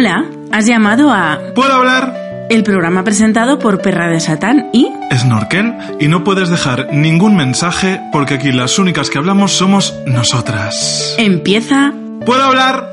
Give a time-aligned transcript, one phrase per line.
[0.00, 2.46] Hola, has llamado a ¿Puedo hablar?
[2.48, 8.00] el programa presentado por Perra de Satán y Snorkel, y no puedes dejar ningún mensaje
[8.10, 11.16] porque aquí las únicas que hablamos somos nosotras.
[11.18, 11.92] empieza
[12.24, 12.90] ¿Puedo hablar?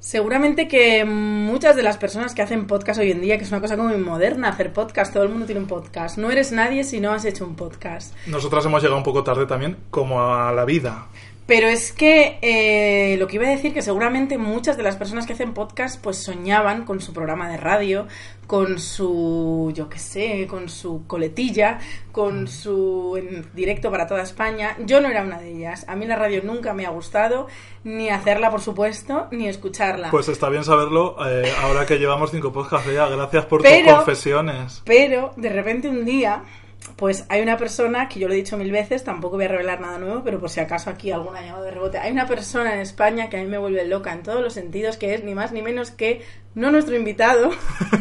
[0.00, 3.60] Seguramente que muchas de las personas que hacen podcast hoy en día, que es una
[3.60, 6.18] cosa como muy moderna hacer podcast, todo el mundo tiene un podcast.
[6.18, 8.14] No eres nadie si no has hecho un podcast.
[8.26, 11.08] Nosotras hemos llegado un poco tarde también, como a la vida.
[11.50, 15.26] Pero es que eh, lo que iba a decir que seguramente muchas de las personas
[15.26, 18.06] que hacen podcast pues soñaban con su programa de radio,
[18.46, 21.80] con su, yo qué sé, con su coletilla,
[22.12, 24.76] con su en directo para toda España.
[24.86, 25.84] Yo no era una de ellas.
[25.88, 27.48] A mí la radio nunca me ha gustado,
[27.82, 30.12] ni hacerla por supuesto, ni escucharla.
[30.12, 33.08] Pues está bien saberlo eh, ahora que llevamos cinco podcasts ya.
[33.08, 34.82] Gracias por Pero- tus confesiones.
[34.84, 36.44] Pero de repente un día,
[36.96, 39.80] pues hay una persona, que yo lo he dicho mil veces, tampoco voy a revelar
[39.80, 42.80] nada nuevo, pero por si acaso aquí alguna llamada de rebote, hay una persona en
[42.80, 45.52] España que a mí me vuelve loca en todos los sentidos, que es ni más
[45.52, 46.22] ni menos que
[46.54, 47.50] no nuestro invitado,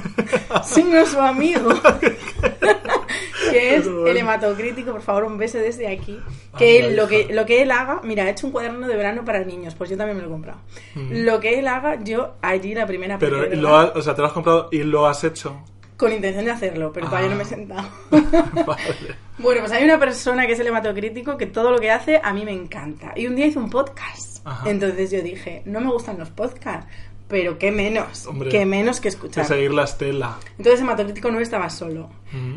[0.63, 1.69] sino su amigo,
[3.51, 6.19] que es el hematocrítico, por favor, un beso desde aquí.
[6.57, 8.95] Que Anda, él, lo, que lo que él haga, mira, ha hecho un cuaderno de
[8.95, 10.59] verano para niños, pues yo también me lo he comprado.
[10.95, 14.27] Lo que él haga, yo allí la primera Pero lo has- o sea, te lo
[14.27, 15.63] has comprado y lo has hecho.
[15.99, 17.31] Con intención de hacerlo, pero todavía Ah.
[17.31, 17.89] no me he sentado.
[18.65, 19.15] Vale.
[19.37, 22.33] bueno, pues hay una persona que es el hematocrítico que todo lo que hace a
[22.33, 23.11] mí me encanta.
[23.15, 24.45] Y un día hizo un podcast.
[24.47, 24.69] Ajá.
[24.69, 26.89] Entonces yo dije, no me gustan los podcasts,
[27.27, 29.45] pero qué menos, Hombre, qué menos que Que escuchar.
[29.45, 30.37] seguir la estela.
[30.57, 32.09] Entonces hematocrítico no estaba solo.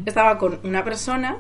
[0.07, 1.39] Estaba con una persona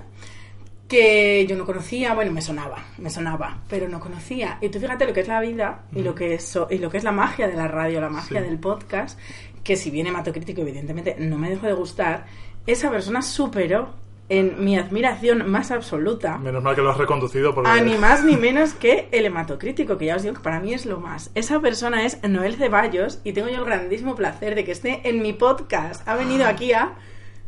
[0.88, 4.58] que yo no conocía, bueno, me sonaba, me sonaba, pero no conocía.
[4.60, 6.98] Y tú fíjate lo que es la vida y lo que es, y lo que
[6.98, 8.46] es la magia de la radio, la magia Sí.
[8.46, 9.18] del podcast,
[9.64, 12.26] que si bien hematocrítico evidentemente no me dejó de gustar,
[12.66, 13.90] esa persona superó
[14.28, 17.68] en mi admiración más absoluta Menos mal que lo has reconducido porque...
[17.68, 20.72] a ni más ni menos que el hematocrítico, que ya os digo que para mí
[20.72, 21.30] es lo más.
[21.34, 25.22] Esa persona es Noel Ceballos y tengo yo el grandísimo placer de que esté en
[25.22, 26.06] mi podcast.
[26.08, 26.94] Ha venido aquí a...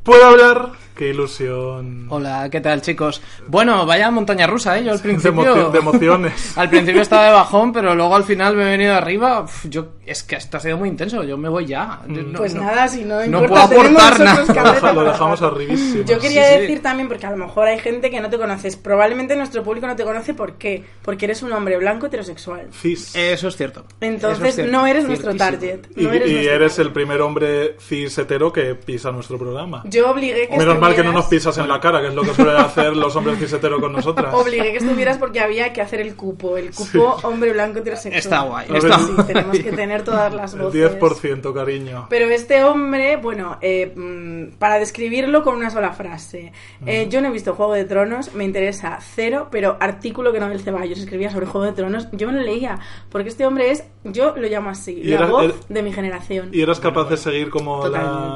[0.05, 0.73] ¿Puedo hablar?
[0.95, 2.07] ¡Qué ilusión!
[2.09, 3.21] Hola, ¿qué tal chicos?
[3.49, 4.85] Bueno, vaya montaña rusa, ¿eh?
[4.85, 5.43] Yo al De, principio...
[5.43, 6.57] emoci- de emociones.
[6.57, 9.41] al principio estaba de bajón, pero luego al final me he venido arriba.
[9.41, 11.99] Uf, yo, es que esto ha sido muy intenso, yo me voy ya.
[12.07, 14.93] No- Pues no- nada, si no, no importa, puedo aportar nada.
[14.93, 16.05] Lo, dejamos arribísimo.
[16.05, 16.61] Yo quería Sí, sí.
[16.61, 18.77] decir también, porque a lo mejor hay gente que no te conoces.
[18.77, 20.85] Probablemente nuestro público no te conoce, ¿por qué?
[21.03, 22.69] Porque eres un hombre blanco heterosexual.
[22.73, 23.17] Cis.
[23.17, 23.85] Eso es cierto.
[24.01, 24.71] Entonces es cierto.
[24.71, 25.87] no eres nuestro target.
[25.97, 26.87] Y, eres y eres target.
[26.87, 29.83] el primer hombre cis hetero que pisa nuestro programa.
[29.95, 32.23] Yo obligué que Menos mal que no nos pisas en la cara, que es lo
[32.23, 34.35] que suelen hacer los hombres cis con nosotras.
[34.35, 36.57] Obligué que estuvieras porque había que hacer el cupo.
[36.57, 38.19] El cupo hombre blanco heterosexual.
[38.19, 39.27] Está guay, está ver, Sí, guay.
[39.27, 40.99] tenemos que tener todas las El voces.
[41.01, 42.07] 10%, cariño.
[42.11, 46.53] Pero este hombre, bueno, eh, mm, para describirlo con una sola frase.
[46.87, 50.61] eh, yo no he visto Juego de Tronos, me interesa cero, pero artículo que Noel
[50.61, 52.79] Ceballos escribía sobre Juego de Tronos, yo me lo leía.
[53.11, 56.51] Porque este hombre es, yo lo llamo así, la voz de mi generación.
[56.53, 58.35] Y eres capaz de seguir como la.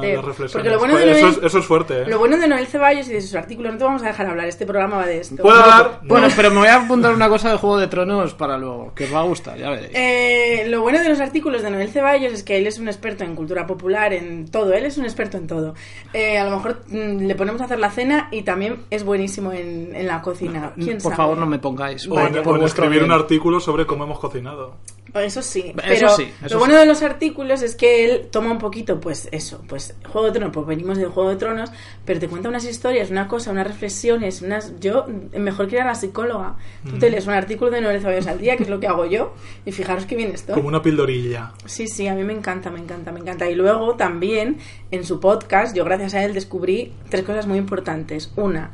[0.51, 2.05] Porque lo bueno de Pues Noel- eso es fuerte, ¿eh?
[2.07, 4.47] Lo bueno de Noel Ceballos y de sus artículos, no te vamos a dejar hablar,
[4.47, 5.35] este programa va de esto.
[5.43, 5.99] ¿Puedo hablar?
[6.03, 9.03] Bueno, pero me voy a apuntar una cosa de Juego de Tronos para luego, que
[9.05, 9.91] os va a gustar, ya veréis.
[9.93, 13.23] Eh, lo bueno de los artículos de Noel Ceballos es que él es un experto
[13.23, 15.75] en cultura popular, en todo, él es un experto en todo.
[16.13, 19.51] Eh, a lo mejor mm, le ponemos a hacer la cena y también es buenísimo
[19.51, 20.71] en, en la cocina.
[20.75, 21.15] ¿Quién Por sabe?
[21.15, 22.07] favor, no me pongáis.
[22.07, 23.19] O en, por o en vuestro escribir un bien.
[23.19, 24.75] artículo sobre cómo hemos cocinado.
[25.13, 26.79] Eso sí, Eso pero sí, eso lo bueno sí.
[26.79, 30.53] de los artículos es que él toma un poquito, pues eso, pues Juego de Tronos,
[30.53, 31.71] pues venimos del Juego de Tronos,
[32.05, 34.79] pero te cuenta unas historias, una cosa, unas reflexiones, unas...
[34.79, 38.01] Yo, mm, mejor que ir a la psicóloga, tú te lees un artículo de Noel
[38.01, 39.33] Ceballos al día, que es lo que hago yo,
[39.65, 40.55] y fijaros que bien estoy.
[40.55, 41.53] Como una pildorilla.
[41.65, 43.49] Sí, sí, a mí me encanta, me encanta, me encanta.
[43.49, 44.57] Y luego también
[44.91, 48.31] en su podcast, yo gracias a él descubrí tres cosas muy importantes.
[48.35, 48.71] Una,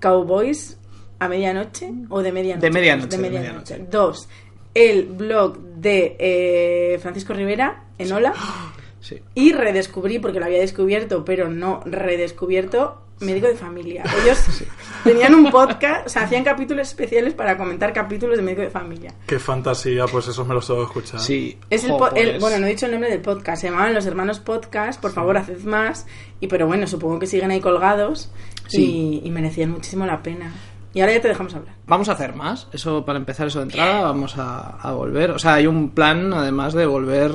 [0.00, 0.78] Cowboys
[1.18, 2.66] a medianoche o de medianoche.
[2.66, 3.86] De medianoche, De medianoche.
[3.90, 4.28] Dos,
[4.74, 8.32] el blog de eh, Francisco Rivera en Hola.
[9.00, 9.20] Sí.
[9.34, 14.02] Y redescubrí, porque lo había descubierto, pero no redescubierto, médico de familia.
[14.22, 14.38] Ellos
[15.04, 19.14] tenían un podcast, o sea, hacían capítulos especiales para comentar capítulos de médico de familia.
[19.26, 21.20] Qué fantasía, pues eso me lo tengo que escuchar.
[21.20, 21.58] Sí.
[21.68, 24.40] Es el, pues- bueno, no he dicho el nombre del podcast, se llamaban Los Hermanos
[24.40, 26.06] Podcast, por favor, haced más.
[26.40, 28.32] Y pero bueno, supongo que siguen ahí colgados
[28.68, 29.20] Sí.
[29.22, 30.50] y, y merecían muchísimo la pena.
[30.94, 31.74] Y ahora ya te dejamos hablar.
[31.86, 32.68] Vamos a hacer más.
[32.72, 35.32] Eso para empezar, eso de entrada, vamos a, a volver.
[35.32, 37.32] O sea, hay un plan además de volver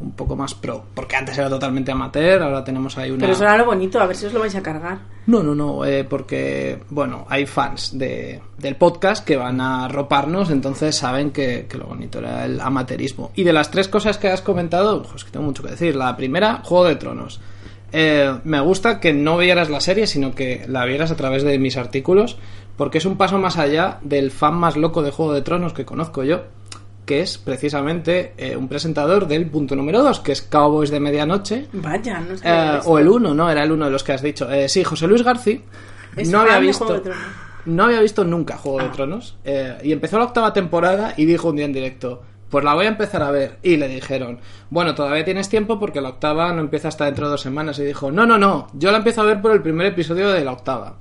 [0.00, 0.84] un poco más pro.
[0.94, 3.20] Porque antes era totalmente amateur, ahora tenemos ahí una.
[3.20, 4.98] Pero eso era lo bonito, a ver si os lo vais a cargar.
[5.26, 10.50] No, no, no, eh, porque, bueno, hay fans de, del podcast que van a roparnos,
[10.50, 13.32] entonces saben que, que lo bonito era el amateurismo.
[13.34, 15.96] Y de las tres cosas que has comentado, pues que tengo mucho que decir.
[15.96, 17.40] La primera, Juego de Tronos.
[17.92, 21.58] Eh, me gusta que no vieras la serie, sino que la vieras a través de
[21.58, 22.36] mis artículos,
[22.76, 25.84] porque es un paso más allá del fan más loco de Juego de Tronos que
[25.84, 26.42] conozco yo,
[27.04, 31.68] que es precisamente eh, un presentador del punto número 2, que es Cowboys de Medianoche,
[31.72, 33.48] Vaya, no sabía eh, o el 1, ¿no?
[33.50, 34.50] Era el uno de los que has dicho.
[34.50, 35.60] Eh, sí, José Luis García
[36.30, 37.26] no había visto Juego de Tronos.
[37.66, 38.92] no había visto nunca Juego de Ah.
[38.92, 42.74] Tronos eh, y empezó la octava temporada y dijo un día en directo pues la
[42.74, 44.38] voy a empezar a ver y le dijeron
[44.70, 47.84] bueno todavía tienes tiempo porque la octava no empieza hasta dentro de dos semanas y
[47.84, 50.52] dijo no no no yo la empiezo a ver por el primer episodio de la
[50.52, 50.94] octava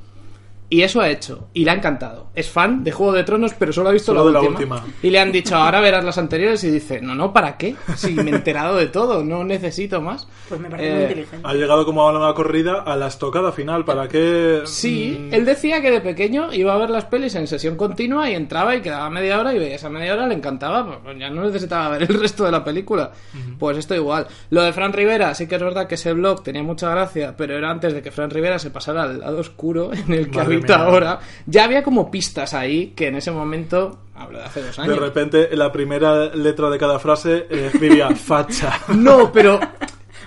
[0.75, 3.71] y eso ha hecho y le ha encantado es fan de Juego de Tronos pero
[3.73, 4.75] solo ha visto Solo la, de la última.
[4.77, 4.93] última.
[5.01, 8.13] y le han dicho ahora verás las anteriores y dice no no para qué si
[8.13, 11.47] me he enterado de todo no necesito más Pues me parece muy Eh, inteligente.
[11.47, 13.83] Ha llegado como a una corrida a la estocada final.
[13.85, 14.61] ¿Para qué?
[14.65, 18.29] Sí, Mm, él decía que de pequeño iba a ver las pelis en sesión continua
[18.29, 21.29] y entraba y quedaba media hora y veía esa media hora, le encantaba, pues ya
[21.29, 23.11] no necesitaba ver el resto de la película.
[23.59, 24.27] Pues esto igual.
[24.49, 27.57] Lo de Fran Rivera, sí que es verdad que ese blog tenía mucha gracia, pero
[27.57, 30.55] era antes de que Fran Rivera se pasara al lado oscuro en el que Madre
[30.55, 31.19] habita ahora.
[31.45, 34.99] Ya había como pistas ahí que en ese momento, hablo de hace dos De años.
[34.99, 38.79] repente, en la primera letra de cada frase eh, escribía facha.
[38.95, 39.59] No, pero.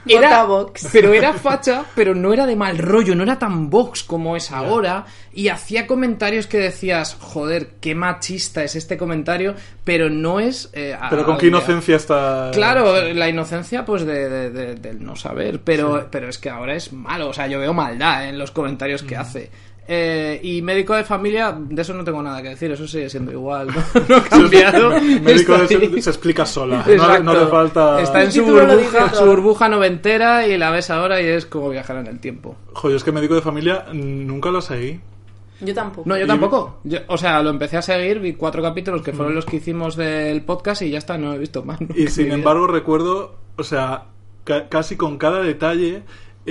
[0.07, 0.47] Era,
[0.91, 4.51] pero era facha, pero no era de mal rollo, no era tan Vox como es
[4.51, 5.05] ahora.
[5.35, 10.71] Y hacía comentarios que decías, joder, qué machista es este comentario, pero no es.
[10.73, 12.51] eh, a- Pero con qué inocencia está.
[12.55, 15.61] Claro, la inocencia, pues, de, de- de- del no saber.
[15.61, 17.29] Pero, pero es que ahora es malo.
[17.29, 19.07] O sea, yo veo maldad en los comentarios Mm.
[19.07, 19.51] que hace.
[19.91, 22.71] Eh, y médico de familia, de eso no tengo nada que decir.
[22.71, 23.69] Eso sigue siendo igual.
[23.69, 23.75] No,
[24.09, 25.01] no ha cambiado.
[25.01, 26.03] Médico se, ahí.
[26.03, 26.85] se explica sola.
[26.87, 28.03] No, no le falta.
[28.03, 31.97] Está en su burbuja, su burbuja noventera y la ves ahora y es como viajar
[31.97, 32.55] en el tiempo.
[32.75, 35.01] Joder, es que médico de familia mm, nunca lo seguí.
[35.61, 36.07] Yo tampoco.
[36.09, 36.81] No, yo Y- tampoco.
[36.85, 39.97] Yo- o sea, lo empecé a seguir, vi cuatro capítulos que fueron los que hicimos
[39.97, 41.79] del podcast y ya está, no he visto más.
[41.97, 44.05] Y sin embargo recuerdo, o sea,
[44.45, 46.03] ca- casi con cada detalle,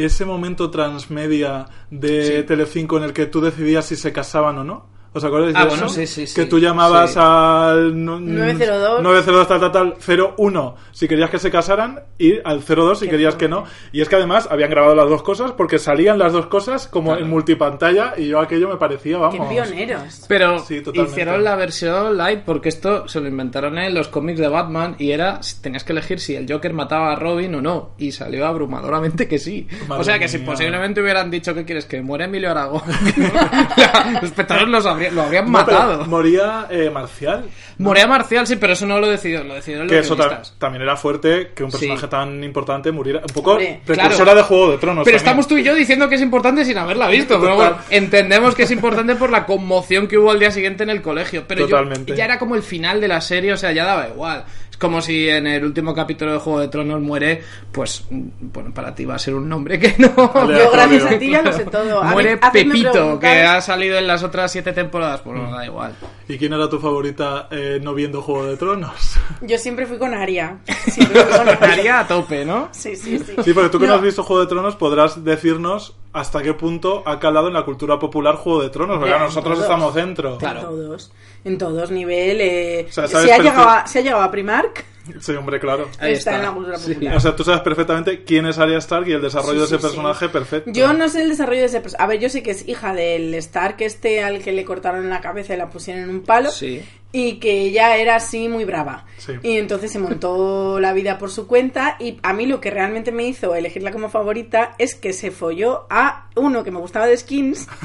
[0.06, 2.44] ese momento transmedia de Sí.
[2.44, 4.97] Telecinco en el que tú decidías si se casaban o no.
[5.18, 5.94] ¿Os acordáis Ah, de bueno, eso?
[5.96, 6.36] sí, sí, sí.
[6.36, 7.20] Que tú llamabas Sí.
[7.22, 8.06] al...
[8.06, 9.02] no- 902.
[9.04, 9.96] 902 tal, tal, tal,
[10.38, 13.64] 01 si querías que se casaran y al 02 si Qué querías que no.
[13.92, 17.16] Y es que además habían grabado las dos cosas porque salían las dos cosas como
[17.18, 19.48] en multipantalla y yo aquello me parecía, Qué vamos...
[19.50, 20.26] pioneros.
[20.28, 20.58] Pero
[20.94, 25.12] hicieron la versión light porque esto se lo inventaron en los cómics de Batman y
[25.12, 29.28] era tenías que elegir si el Joker mataba a Robin o no y salió abrumadoramente
[29.28, 29.68] que sí.
[29.88, 32.82] Madre o sea que si posiblemente hubieran dicho que quieres que muera Emilio Aragón,
[34.14, 36.06] los espectadores los lo habrían No, matado.
[36.06, 37.46] moría eh, Marcial.
[37.80, 40.82] Moría Marcial, sí, pero eso no lo decidió, lo decidieron Que los eso ta- también
[40.82, 41.78] era fuerte que un Sí.
[41.80, 43.20] personaje tan importante muriera.
[43.22, 44.38] Un poco Hombre, precursora claro.
[44.38, 45.04] de Juego de Tronos.
[45.06, 45.16] Pero también.
[45.18, 47.40] estamos tú y yo diciendo que es importante sin haberla visto.
[47.40, 47.74] Pero Total.
[47.74, 51.02] bueno, entendemos que es importante por la conmoción que hubo al día siguiente en el
[51.02, 51.44] colegio.
[51.48, 52.16] Pero yo- Totalmente.
[52.16, 54.44] ya era como el final de la serie, o sea, ya daba igual.
[54.80, 57.42] Como si en el último capítulo de Juego de Tronos muere,
[57.72, 58.22] pues, mm,
[58.54, 60.10] bueno, para ti va a ser un nombre que no.
[60.34, 62.02] Vale, Yo, gracias a ti, ya lo sé todo.
[62.02, 65.66] A mí- Muere Pepito, que ha salido en las otras siete temporadas, pues no da
[65.66, 65.96] igual.
[66.28, 69.18] ¿Y quién era tu favorita eh, no viendo Juego de Tronos?
[69.42, 70.58] Yo siempre fui con Aria.
[70.88, 71.54] Siempre fui con Aria.
[71.70, 72.70] Estaría a tope, ¿no?
[72.72, 73.34] Sí, sí, sí.
[73.44, 73.98] Sí, porque tú que no, No.
[73.98, 77.98] has visto Juego de Tronos podrás decirnos hasta qué punto ha calado en la cultura
[78.00, 78.98] popular Juego de Tronos.
[79.00, 79.64] Porque en nosotros todos.
[79.66, 80.38] estamos dentro.
[80.38, 80.60] Claro.
[80.60, 81.12] En todos.
[81.46, 82.42] En todos nivel.
[82.42, 84.86] Eh, O sea, sabes ha llegado a, si ha llegado a Primark,
[85.22, 85.88] Sí, hombre, claro.
[86.00, 86.36] Ahí está, está.
[86.36, 86.94] en la cultura Sí.
[86.94, 87.16] popular.
[87.16, 89.76] O sea, tú sabes perfectamente quién es Arya Stark y el desarrollo Sí, de ese
[89.78, 89.88] sí, sí.
[89.88, 90.70] personaje perfecto.
[90.74, 92.04] Yo no sé el desarrollo de ese personaje.
[92.04, 95.22] A ver, yo sé que es hija del Stark este al que le cortaron la
[95.22, 96.52] cabeza y la pusieron en un palo.
[96.52, 96.84] Sí.
[97.14, 99.06] Y que ella era así muy brava.
[99.18, 99.34] Sí.
[99.42, 101.96] Y entonces se montó la vida por su cuenta.
[102.00, 105.88] Y a mí lo que realmente me hizo elegirla como favorita es que se folló
[105.90, 107.68] a uno que me gustaba de skins.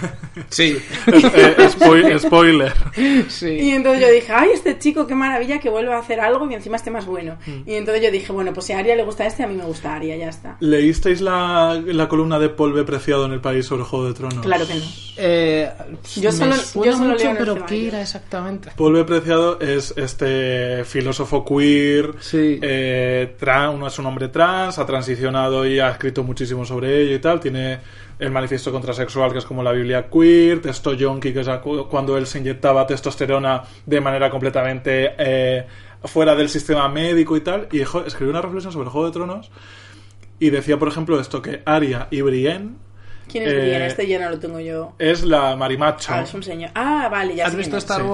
[0.49, 0.79] Sí.
[1.07, 2.73] Es- eh, spoil- spoiler.
[2.97, 3.71] Y sí.
[3.71, 6.77] entonces yo dije, ay, este chico, qué maravilla que vuelva a hacer algo y encima
[6.77, 7.37] esté más bueno.
[7.47, 7.69] Mm.
[7.69, 9.65] Y entonces yo dije, bueno, pues si a Aria le gusta este, a mí me
[9.65, 10.57] gusta Aria, ya está.
[10.61, 12.85] ¿Leísteis la, la columna de Paul B.
[12.85, 14.39] Preciado en el país sobre Juego de Tronos?
[14.45, 14.85] Claro que no.
[15.19, 15.71] Eh,
[16.17, 16.63] Yo solo- yo
[16.93, 17.67] solo mucho, leo en el pero.
[17.67, 18.71] ¿qué era exactamente?
[18.77, 19.05] Paul B.
[19.05, 19.22] Preciado
[19.61, 22.59] es este filósofo queer, Sí.
[22.63, 27.15] eh, tran- uno es un hombre trans, ha transicionado y ha escrito muchísimo sobre ello
[27.15, 27.41] y tal.
[27.41, 27.79] Tiene
[28.19, 32.17] el manifiesto contrasexual, que es como la Biblia queer, Testo Yonki, que es cu- cuando
[32.17, 35.67] él se inyectaba testosterona de manera completamente eh,
[36.05, 37.69] fuera del sistema médico y tal.
[37.73, 39.51] Y escribió una reflexión sobre Juego de Tronos
[40.39, 42.71] y decía, por ejemplo, esto, que Arya y Brienne
[43.31, 43.87] ¿Quién es Eh, Brienne?
[43.87, 44.93] Este ya no lo tengo yo.
[44.99, 46.19] Es la marimacha.
[46.19, 46.71] Ah, es un señor.
[46.75, 47.77] Ah, vale, ya ¿Has visto.
[47.79, 48.07] Star Sí.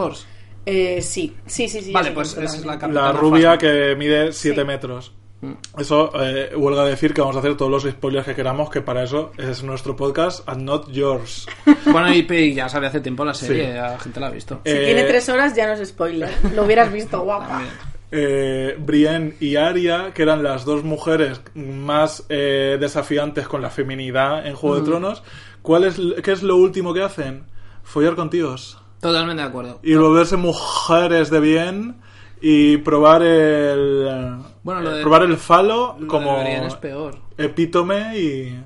[0.71, 1.81] Eh, sí, sí, sí.
[1.81, 2.95] sí Vale, pues esa es la también.
[3.03, 4.67] La Capitana rubia que mide 7 Sí.
[4.67, 5.13] metros.
[5.41, 5.53] Mm.
[5.79, 9.05] Eso, eh, huelga decir que vamos a hacer todos los spoilers que queramos, que para
[9.05, 11.47] eso es nuestro podcast and not yours.
[11.87, 13.73] Bueno, y, ya sale hace tiempo la serie, Sí.
[13.73, 14.61] la gente la ha visto.
[14.65, 16.29] Si Eh, tiene tres horas ya no es spoiler.
[16.55, 17.63] Lo hubieras visto, guapa.
[18.11, 24.45] eh, Brienne y Arya, que eran las dos mujeres más eh, desafiantes con la feminidad
[24.47, 25.23] en Juego de Tronos,
[25.63, 27.45] ¿cuál es, ¿qué es lo último que hacen?
[27.85, 28.79] Follar con tíos.
[29.00, 29.78] Totalmente de acuerdo.
[29.83, 31.97] Y volverse mujeres de bien
[32.40, 37.17] y probar el Bueno, lo de- probar el falo Lo de como Brienne es peor.
[37.37, 38.61] epítome y,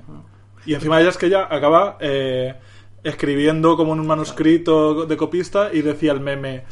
[0.65, 2.55] y encima ella es que ella acaba eh,
[3.03, 6.63] escribiendo como en un manuscrito de copista y decía el meme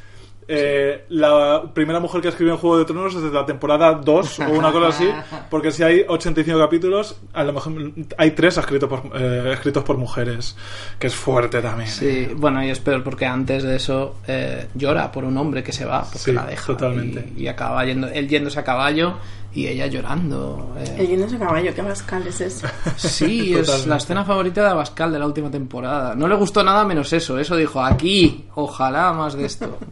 [0.54, 4.50] eh, la primera mujer que escribió en Juego de Tronos desde la temporada 2 o
[4.52, 5.10] una cosa así
[5.50, 7.74] porque si hay 85 capítulos a lo mejor
[8.18, 10.58] hay tres escritos por, eh, escritos por mujeres
[11.00, 15.12] que es fuerte también Sí, bueno, y es peor porque antes de eso eh, llora
[15.12, 16.66] por un hombre que se va, porque Sí, la deja.
[16.68, 17.32] totalmente.
[17.38, 19.16] Y, y acaba yendo, él yéndose a caballo
[19.54, 20.76] y ella llorando.
[20.80, 20.96] eh.
[21.00, 22.68] El yéndose a caballo, qué bascal es eso.
[22.98, 26.16] Sí, es la escena favorita de Abascal de la última temporada.
[26.16, 27.38] No le gustó nada menos eso.
[27.38, 29.78] Eso dijo, aquí, ojalá más de esto.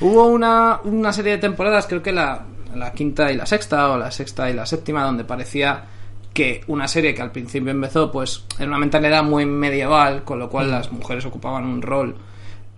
[0.00, 3.98] Hubo una, una serie de temporadas, creo que la, la quinta y la sexta, o
[3.98, 5.84] la sexta y la séptima, donde parecía
[6.32, 10.48] que una serie que al principio empezó pues en una mentalidad muy medieval, con lo
[10.48, 12.16] cual las mujeres ocupaban un rol.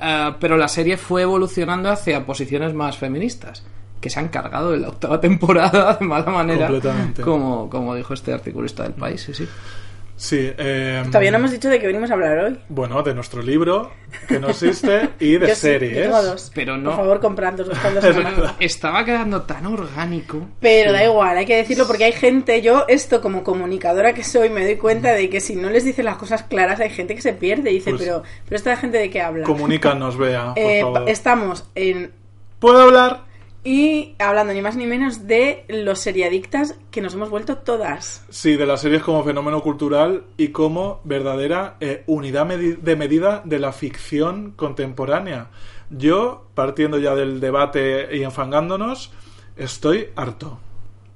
[0.00, 3.64] Eh, pero la serie fue evolucionando hacia posiciones más feministas,
[4.00, 6.70] que se han cargado en la octava temporada de mala manera,
[7.22, 9.48] como, como dijo este articulista del país, sí, sí.
[10.16, 12.58] Sí eh, Todavía no hemos dicho de qué venimos a hablar hoy.
[12.68, 13.90] bueno de nuestro libro
[14.28, 16.52] que no existe y de Yo sí, series tengo dos.
[16.54, 17.20] Pero no- Por favor,
[17.68, 18.54] buscando semana.
[18.60, 20.46] Estaba quedando tan orgánico.
[20.60, 24.50] Pero da igual, hay que decirlo porque hay gente, yo esto como comunicadora que soy,
[24.50, 27.22] me doy cuenta de que si no les dices las cosas claras hay gente que
[27.22, 29.44] se pierde y dice, Pues- pero, pero esta gente de qué habla.
[29.44, 32.12] comunícanos vea por Eh, favor estamos en
[32.60, 33.24] ¿Puedo hablar?
[33.64, 38.24] Y hablando ni más ni menos de los seriadictas que nos hemos vuelto todas.
[38.28, 43.40] Sí, de las series como fenómeno cultural y como verdadera eh, unidad medi- de medida
[43.44, 45.48] de la ficción contemporánea.
[45.90, 49.12] Yo, partiendo ya del debate y enfangándonos,
[49.56, 50.58] estoy harto.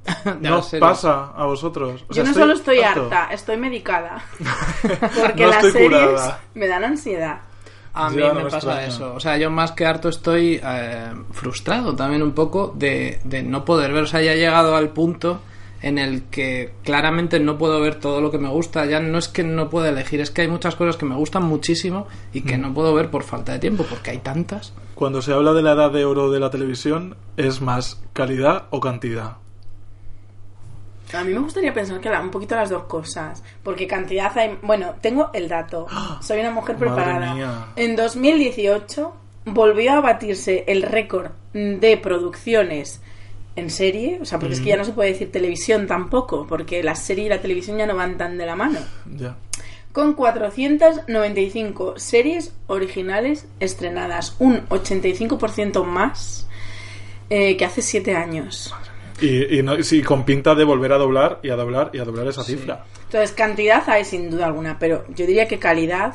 [0.40, 2.04] ¿No pasa a vosotros?
[2.08, 4.24] O Yo no solo estoy harta, estoy medicada.
[5.20, 6.40] Porque No las series curada.
[6.54, 7.40] me dan ansiedad.
[7.94, 9.14] A mí me pasa eso.
[9.14, 13.64] O sea, yo más que harto estoy eh, frustrado también un poco de, de no
[13.64, 14.04] poder ver.
[14.04, 15.40] O sea, ya he llegado al punto
[15.80, 18.84] en el que claramente no puedo ver todo lo que me gusta.
[18.86, 21.44] Ya no es que no pueda elegir, es que hay muchas cosas que me gustan
[21.44, 22.44] muchísimo y Mm.
[22.44, 24.72] que no puedo ver por falta de tiempo, porque hay tantas.
[24.94, 28.80] Cuando se habla de la edad de oro de la televisión, ¿es más calidad o
[28.80, 29.36] cantidad?
[31.14, 34.58] A mí me gustaría pensar que la- un poquito las dos cosas, porque cantidad hay...
[34.62, 35.86] Bueno, tengo el dato.
[36.22, 37.34] Soy una mujer preparada.
[37.76, 39.14] En 2018
[39.46, 43.00] volvió a batirse el récord de producciones
[43.56, 46.82] en serie, o sea, porque es que ya no se puede decir televisión tampoco, porque
[46.82, 48.78] la serie y la televisión ya no van tan de la mano.
[49.16, 49.36] Ya.
[49.92, 50.12] Con
[51.06, 56.46] 495 series originales estrenadas, un 85% más
[57.30, 58.74] eh, que hace 7 años.
[59.20, 62.04] Y, y no- sí, con pinta de volver a doblar y a doblar y a
[62.04, 62.84] doblar esa cifra.
[63.04, 66.14] Entonces, cantidad hay sin duda alguna, pero yo diría que calidad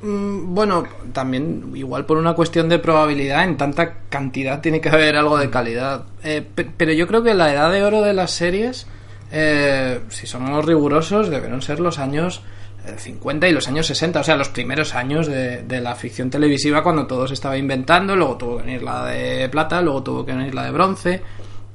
[0.00, 5.16] Mm, Bueno, también igual por una cuestión de probabilidad, en tanta cantidad tiene que haber
[5.16, 6.04] algo de calidad.
[6.22, 8.86] Eh, pe- pero yo creo que la edad de oro de las series,
[9.32, 12.42] eh, si somos rigurosos, debieron ser los años
[12.86, 16.30] eh, 50 y los años 60, o sea, los primeros años de, de la ficción
[16.30, 20.24] televisiva cuando todo se estaba inventando, luego tuvo que venir la de plata, luego tuvo
[20.24, 21.22] que venir la de bronce,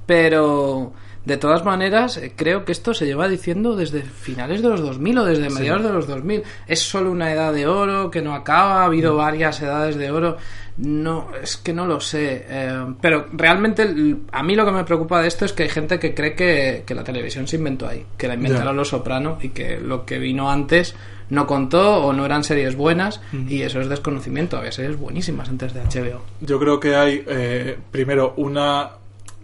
[0.06, 0.94] pero
[1.26, 5.26] de todas maneras creo que esto se lleva diciendo desde finales de los 2000 o
[5.26, 6.44] desde mediados de los 2000.
[6.68, 10.38] Es solo una edad de oro que no acaba, ha habido varias edades de oro.
[10.76, 12.46] No, es que no lo sé.
[12.50, 13.84] eh, pero realmente
[14.32, 16.84] a mí lo que me preocupa de esto es que hay gente que cree que,
[16.86, 20.18] que la televisión se inventó ahí, que la inventaron los soprano y que lo que
[20.20, 20.96] vino antes
[21.30, 24.58] no contó o no eran series buenas y eso es desconocimiento.
[24.58, 26.22] Había series buenísimas antes de HBO.
[26.42, 28.90] Yo creo que hay, eh, primero, una,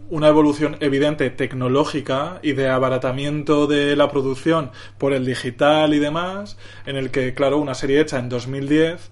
[0.10, 6.58] una evolución evidente tecnológica y de abaratamiento de la producción por el digital y demás,
[6.86, 9.12] en el que, claro, una serie hecha en 2010,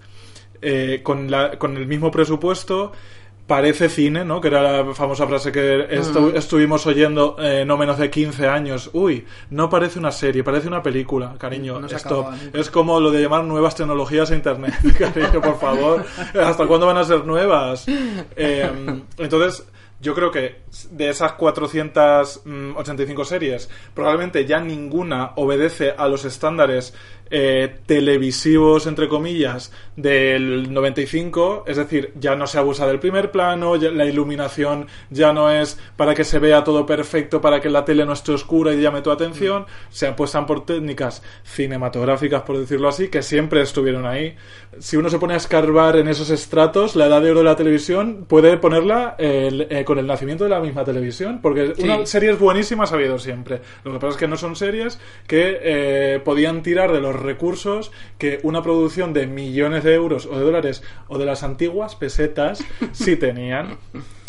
[0.62, 2.92] eh, con, la, con el mismo presupuesto,
[3.46, 4.42] parece cine, ¿no?
[4.42, 8.90] Que era la famosa frase que estu- estuvimos oyendo eh, no menos de 15 años.
[8.92, 11.80] Uy, no parece una serie, parece una película, cariño.
[11.80, 12.26] No stop.
[12.54, 16.06] Es como lo de llamar nuevas tecnologías a Internet, cariño, por favor.
[16.44, 17.86] ¿Hasta cuándo van a ser nuevas?
[18.36, 18.70] Eh,
[19.18, 19.66] entonces,
[20.00, 20.62] yo creo que
[20.92, 26.94] de esas 485 series, probablemente ya ninguna obedece a los estándares
[27.30, 33.76] eh, televisivos, entre comillas, del 95, es decir, ya no se abusa del primer plano,
[33.76, 37.84] ya- la iluminación ya no es para que se vea todo perfecto, para que la
[37.86, 42.88] tele no esté oscura y llame tu atención, se apuestan por técnicas cinematográficas, por decirlo
[42.88, 44.36] así, que siempre estuvieron ahí.
[44.80, 47.56] Si uno se pone a escarbar en esos estratos, la edad de oro de la
[47.56, 52.32] televisión puede ponerla eh, eh, con el nacimiento de la misma televisión, porque una serie
[52.32, 53.60] es buenísima ha habido siempre.
[53.84, 57.92] Lo que pasa es que no son series que eh, podían tirar de los recursos
[58.18, 62.64] que una producción de millones de euros o de dólares o de las antiguas pesetas
[62.92, 63.78] sí tenían.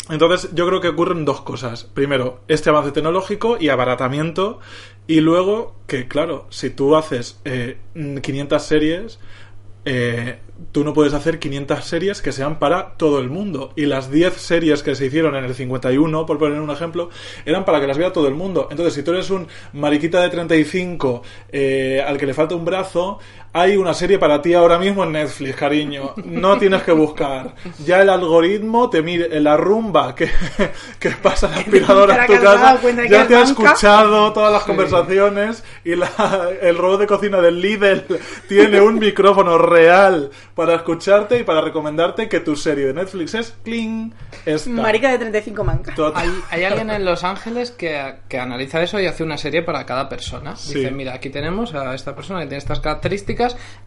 [0.09, 1.83] Entonces, yo creo que ocurren dos cosas.
[1.83, 4.59] Primero, este avance tecnológico y abaratamiento.
[5.05, 9.19] Y luego, que claro, si tú haces eh, 500 series,
[9.85, 10.39] eh,
[10.71, 13.71] tú no puedes hacer 500 series que sean para todo el mundo.
[13.75, 17.09] Y las 10 series que se hicieron en el 51, por poner un ejemplo,
[17.45, 18.67] eran para que las viera todo el mundo.
[18.69, 23.19] Entonces, si tú eres un mariquita de 35 eh, al que le falta un brazo,
[23.53, 26.13] hay una serie para ti ahora mismo en Netflix, cariño.
[26.25, 27.55] No tienes que buscar.
[27.85, 30.29] Ya el algoritmo te mire, la rumba que,
[30.99, 34.53] que pasa la aspiradora en tu casa, dado cuenta que ya te ha escuchado todas
[34.53, 38.05] las conversaciones y la- el robot de cocina del Lidl
[38.47, 43.55] tiene un micrófono real para escucharte y para recomendarte que tu serie de Netflix es.
[44.45, 44.69] Esta.
[44.69, 45.95] Marica de 35 mancas.
[46.15, 49.85] Hay, hay alguien en Los Ángeles que, que analiza eso y hace una serie para
[49.85, 50.51] cada persona.
[50.51, 50.91] Dice, Sí.
[50.93, 53.38] mira, aquí tenemos a esta persona que tiene estas características,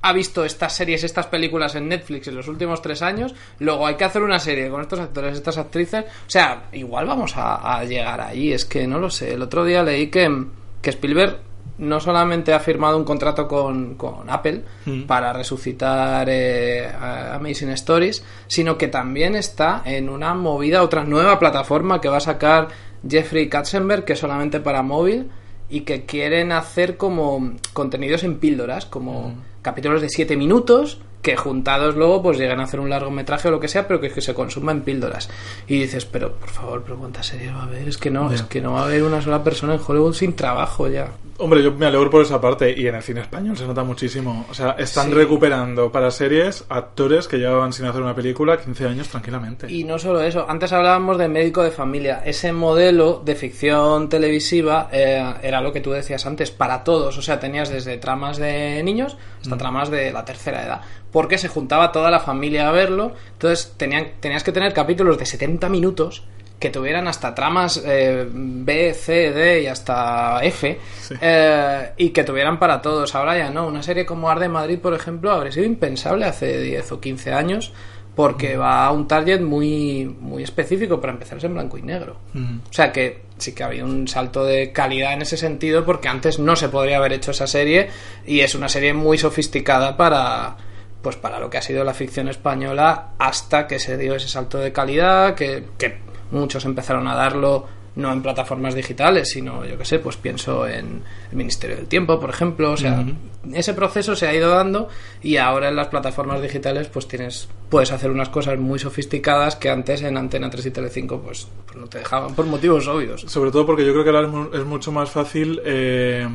[0.02, 3.96] ha visto estas series, estas películas en Netflix en los últimos tres años, luego hay
[3.96, 6.04] que hacer una serie con estos actores, estas actrices.
[6.04, 9.34] O sea, igual vamos a, a llegar ahí, es que no lo sé.
[9.34, 10.46] El otro día leí que,
[10.80, 11.40] que Spielberg
[11.78, 14.62] no solamente ha firmado un contrato con, con Apple
[15.06, 22.00] para resucitar eh, Amazing Stories, sino que también está en una movida, otra nueva plataforma
[22.00, 22.68] que va a sacar
[23.08, 25.30] Jeffrey Katzenberg, que es solamente para móvil,
[25.72, 31.94] y que quieren hacer como contenidos en píldoras, como capítulos de 7 minutos, que juntados
[31.94, 34.34] luego pues llegan a hacer un largometraje o lo que sea, pero que, que se
[34.34, 35.30] consuma en píldoras.
[35.68, 37.88] Y dices, pero por favor, pero ¿cuántas series va a haber?
[37.88, 40.34] Es que no, es que no va a haber una sola persona en Hollywood sin
[40.34, 41.12] trabajo ya.
[41.38, 44.46] Hombre, yo me alegro por esa parte y en el cine español se nota muchísimo.
[44.50, 45.14] O sea, están Sí.
[45.14, 49.72] recuperando para series actores que llevaban sin hacer una película 15 años tranquilamente.
[49.72, 52.22] Y no solo eso, antes hablábamos de médico de familia.
[52.24, 57.16] Ese modelo de ficción televisiva eh, era lo que tú decías antes, para todos.
[57.18, 60.80] O sea, tenías desde tramas de niños hasta tramas de la tercera edad.
[61.12, 63.12] Porque se juntaba toda la familia a verlo.
[63.32, 66.24] Entonces tenían, tenías que tener capítulos de 70 minutos
[66.62, 70.78] que tuvieran hasta tramas eh, B, C, D y hasta F
[71.20, 73.14] eh, y que tuvieran para todos.
[73.16, 73.66] Ahora ya no.
[73.66, 77.72] Una serie como Arde Madrid, por ejemplo, habría sido impensable hace 10 o 15 años
[78.14, 82.18] porque va a un target muy, muy específico para empezar es en blanco y negro.
[82.34, 86.38] O sea que sí que había un salto de calidad en ese sentido porque antes
[86.38, 87.88] no se podría haber hecho esa serie
[88.26, 90.56] y es una serie muy sofisticada para
[91.02, 94.58] pues para lo que ha sido la ficción española hasta que se dio ese salto
[94.58, 95.98] de calidad que, que
[96.30, 101.02] muchos empezaron a darlo no en plataformas digitales, sino yo que sé, pues pienso en
[101.30, 103.04] el Ministerio del Tiempo, por ejemplo, o sea,
[103.52, 104.88] ese proceso se ha ido dando
[105.22, 109.68] y ahora en las plataformas digitales pues tienes puedes hacer unas cosas muy sofisticadas que
[109.68, 113.22] antes en Antena 3 y Telecinco pues, pues no te dejaban por motivos obvios.
[113.28, 116.26] Sobre todo porque yo creo que ahora es, mu- es mucho más fácil eh,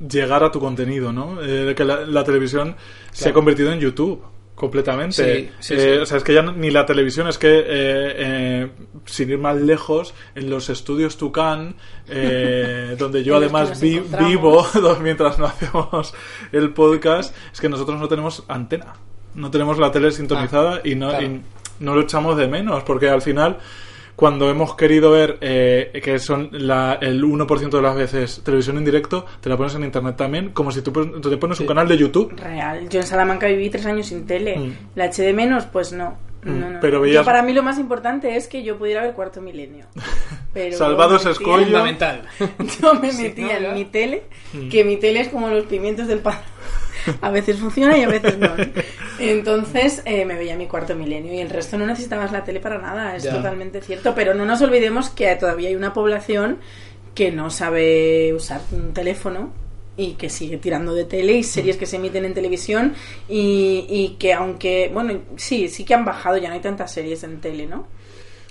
[0.00, 1.38] llegar a tu contenido, ¿no?
[1.42, 2.76] Eh, que la, la televisión
[3.12, 4.22] se ha convertido en YouTube
[4.54, 5.14] completamente.
[5.14, 6.02] Sí, sí, Eh, sí.
[6.02, 8.70] O sea, es que ya ni la televisión, es que, eh, eh,
[9.06, 11.76] sin ir más lejos, en los estudios Tucán,
[12.08, 14.66] eh, donde yo además vi- vivo
[15.02, 16.12] mientras no hacemos
[16.52, 18.94] el podcast, es que nosotros no tenemos antena.
[19.34, 21.24] No tenemos la tele sintonizada y, no, claro.
[21.24, 21.40] y
[21.80, 23.58] no lo echamos de menos, porque al final
[24.18, 28.84] cuando hemos querido ver eh, que son la, el 1% de las veces televisión en
[28.84, 31.96] directo, te la pones en internet también, como si tú, te pones un canal de
[31.96, 32.34] YouTube.
[32.36, 32.88] Real.
[32.88, 34.58] Yo en Salamanca viví tres años sin tele.
[34.58, 34.72] Mm.
[34.96, 35.66] ¿La eché de menos?
[35.66, 36.18] Pues no.
[36.42, 36.80] Mm, No, no.
[36.80, 39.86] pero Yo, veías- para mí lo más importante es que yo pudiera ver Cuarto Milenio.
[40.52, 41.64] Pero Salvado ese me metía- escollo.
[41.66, 42.22] Fundamental.
[42.82, 44.68] Yo me metía no, en mi tele, Mm.
[44.68, 46.38] que mi tele es como los pimientos del pan.
[47.22, 48.50] A veces funciona y a veces no.
[49.18, 52.78] Entonces eh, me veía mi cuarto milenio y el resto no necesitabas la tele para
[52.78, 53.34] nada, es Ya.
[53.34, 54.14] totalmente cierto.
[54.14, 56.58] Pero no nos olvidemos que todavía hay una población
[57.14, 59.52] que no sabe usar un teléfono
[59.96, 62.94] y que sigue tirando de tele y series que se emiten en televisión
[63.28, 67.24] y, y que aunque, bueno, sí, sí que han bajado, ya no hay tantas series
[67.24, 67.88] en tele, ¿no?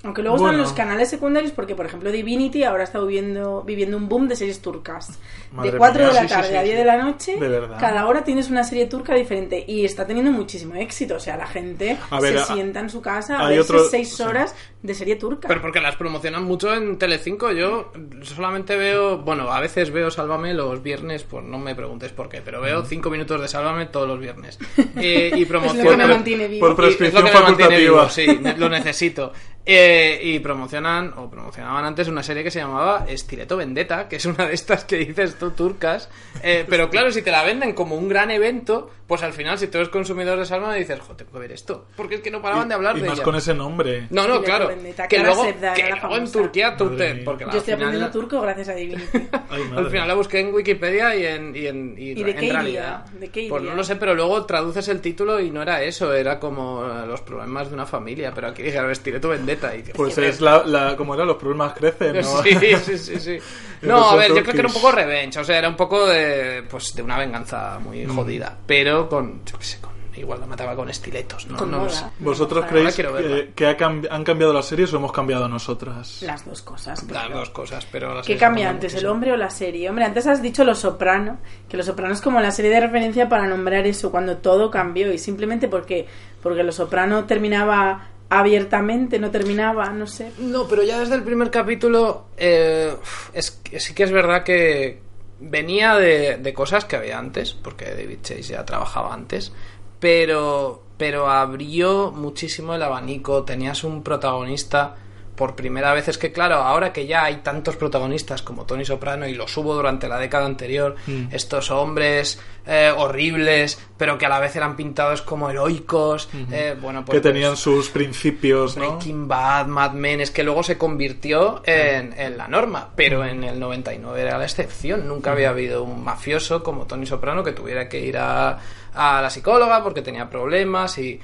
[0.08, 0.52] Aunque luego Bueno.
[0.54, 4.36] están los canales secundarios porque, por ejemplo, Divinity ahora está viviendo, viviendo un boom de
[4.36, 5.20] series turcas.
[5.52, 6.66] Madre de 4 mía, de la sí, tarde sí, a sí.
[6.66, 10.32] 10 de la noche, De cada hora tienes una serie turca diferente y está teniendo
[10.32, 11.16] muchísimo éxito.
[11.16, 14.16] O sea, la gente A ver, se a- sienta en su casa a otro- 6
[14.16, 14.24] sí.
[14.24, 15.48] horas de serie turca.
[15.48, 17.52] Pero porque las promocionan mucho en Telecinco.
[17.52, 17.92] Yo
[18.22, 22.42] solamente veo, bueno, a veces veo Sálvame los viernes, pues no me preguntes por qué,
[22.42, 24.58] pero veo cinco minutos de Sálvame todos los viernes.
[25.00, 26.10] Eh, y es lo que me promocionan.
[26.10, 26.68] mantiene vivo.
[26.68, 28.34] por pre- Y es lo prescripción que me mantiene facultativa.
[28.38, 29.34] vivo, sí, lo necesito.
[29.70, 34.26] Eh, y promocionan, o promocionaban antes una serie que se llamaba Estileto Vendetta, que es
[34.26, 36.10] una de estas que dices tú, turcas.
[36.42, 39.68] Eh, pero claro, si te la venden como un gran evento, pues al final, si
[39.68, 41.86] tú eres consumidor de Salma, dices, joder, tengo que ver esto.
[41.98, 43.26] Porque es que no paraban de hablar y de más ella.
[43.26, 44.08] con ese nombre.
[44.10, 44.68] No, no, Estileto claro.
[44.70, 45.44] Vendetta, que luego,
[45.76, 46.32] que luego en.
[46.32, 47.24] Turquía, turte, mía.
[47.26, 49.06] porque Yo estoy final- aprendiendo turco gracias a Divinity.
[49.50, 52.38] Ay, al final la busqué en Wikipedia y en, y en, y ¿Y de en
[52.38, 52.54] qué iría?
[52.54, 53.06] realidad.
[53.08, 56.14] ¿De qué Pues no lo sé, pero luego traduces el título y no era eso,
[56.14, 58.32] era como los problemas de una familia.
[58.34, 59.57] Pero aquí dije, vestiré tu vendetta.
[59.96, 60.30] Pues joder.
[60.30, 62.42] es la, la, como era, los problemas crecen, ¿no?
[62.44, 63.38] Sí, sí, sí,
[63.82, 66.08] No, a ver, yo creo que era un poco revenge, o sea, era un poco
[66.08, 68.16] de, pues, de una venganza muy Mm.
[68.16, 71.58] jodida, pero con, yo qué sé, con, igual la mataba con estiletos, ¿no?
[71.58, 71.90] Con no moda.
[71.92, 72.06] sé.
[72.18, 76.24] ¿Vosotros creéis que, que ha cambi- han cambiado las series o hemos cambiado nosotras?
[76.24, 77.04] Las dos cosas.
[77.04, 77.38] Las claro.
[77.38, 79.88] dos cosas, pero las ¿Qué cambia cambian antes, el hombre o la serie?
[79.90, 81.38] Hombre, antes has dicho Los Soprano,
[81.70, 85.14] que Los Soprano es como la serie de referencia para nombrar eso, cuando todo cambió
[85.14, 86.08] y simplemente porque,
[86.42, 90.32] porque Los Soprano terminaba abiertamente, no terminaba, no sé.
[90.40, 92.96] No, pero ya desde el primer capítulo eh,
[93.34, 95.00] es, sí que es verdad que
[95.40, 99.52] venía de, de cosas que había antes, porque David Chase ya trabajaba antes,
[100.00, 104.96] pero, pero abrió muchísimo el abanico, tenías un protagonista
[105.38, 106.10] por primera vez.
[106.10, 109.74] Es que claro, ahora que ya hay tantos protagonistas como Tony Soprano y los hubo
[109.76, 110.96] durante la década anterior,
[111.32, 117.06] estos hombres eh, horribles, pero que a la vez eran pintados como heroicos, eh, bueno,
[117.06, 118.90] pues que tenían sus principios, ¿no?
[118.96, 123.44] Breaking Bad, Mad Men, es que luego se convirtió en, en la norma, pero en
[123.44, 125.08] el 99 era la excepción.
[125.08, 128.58] Nunca había habido un mafioso como Tony Soprano que tuviera que ir a,
[128.96, 131.20] a la psicóloga porque tenía problemas y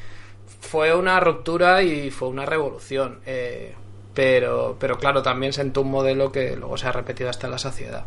[0.62, 3.20] fue una ruptura y fue una revolución.
[3.26, 3.74] eh,
[4.14, 8.06] pero, pero claro, también sentó un modelo que luego se ha repetido hasta la saciedad.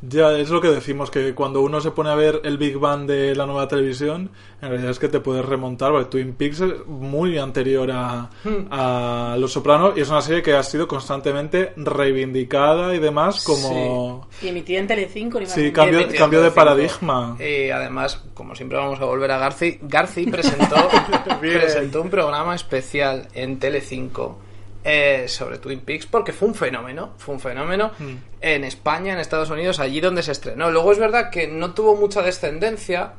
[0.00, 3.06] Ya, es lo que decimos, que cuando uno se pone a ver el Big Bang
[3.06, 4.30] de la nueva televisión,
[4.62, 8.66] en realidad es que te puedes remontar, porque Twin Peaks es muy anterior a, Hmm.
[8.70, 14.28] a Los Sopranos y es una serie que ha sido constantemente reivindicada y demás como...
[14.40, 17.36] Y emitida en Telecinco, Sí, cambio- cambio de paradigma.
[17.40, 20.76] Y además, como siempre vamos a volver a Garci, Garci presentó,
[21.40, 24.38] presentó un programa especial en Telecinco
[24.84, 28.14] eh, sobre Twin Peaks porque fue un fenómeno, fue un fenómeno Mm.
[28.40, 30.70] en España, en Estados Unidos, allí donde se estrenó.
[30.70, 33.12] Luego es verdad que no tuvo mucha descendencia,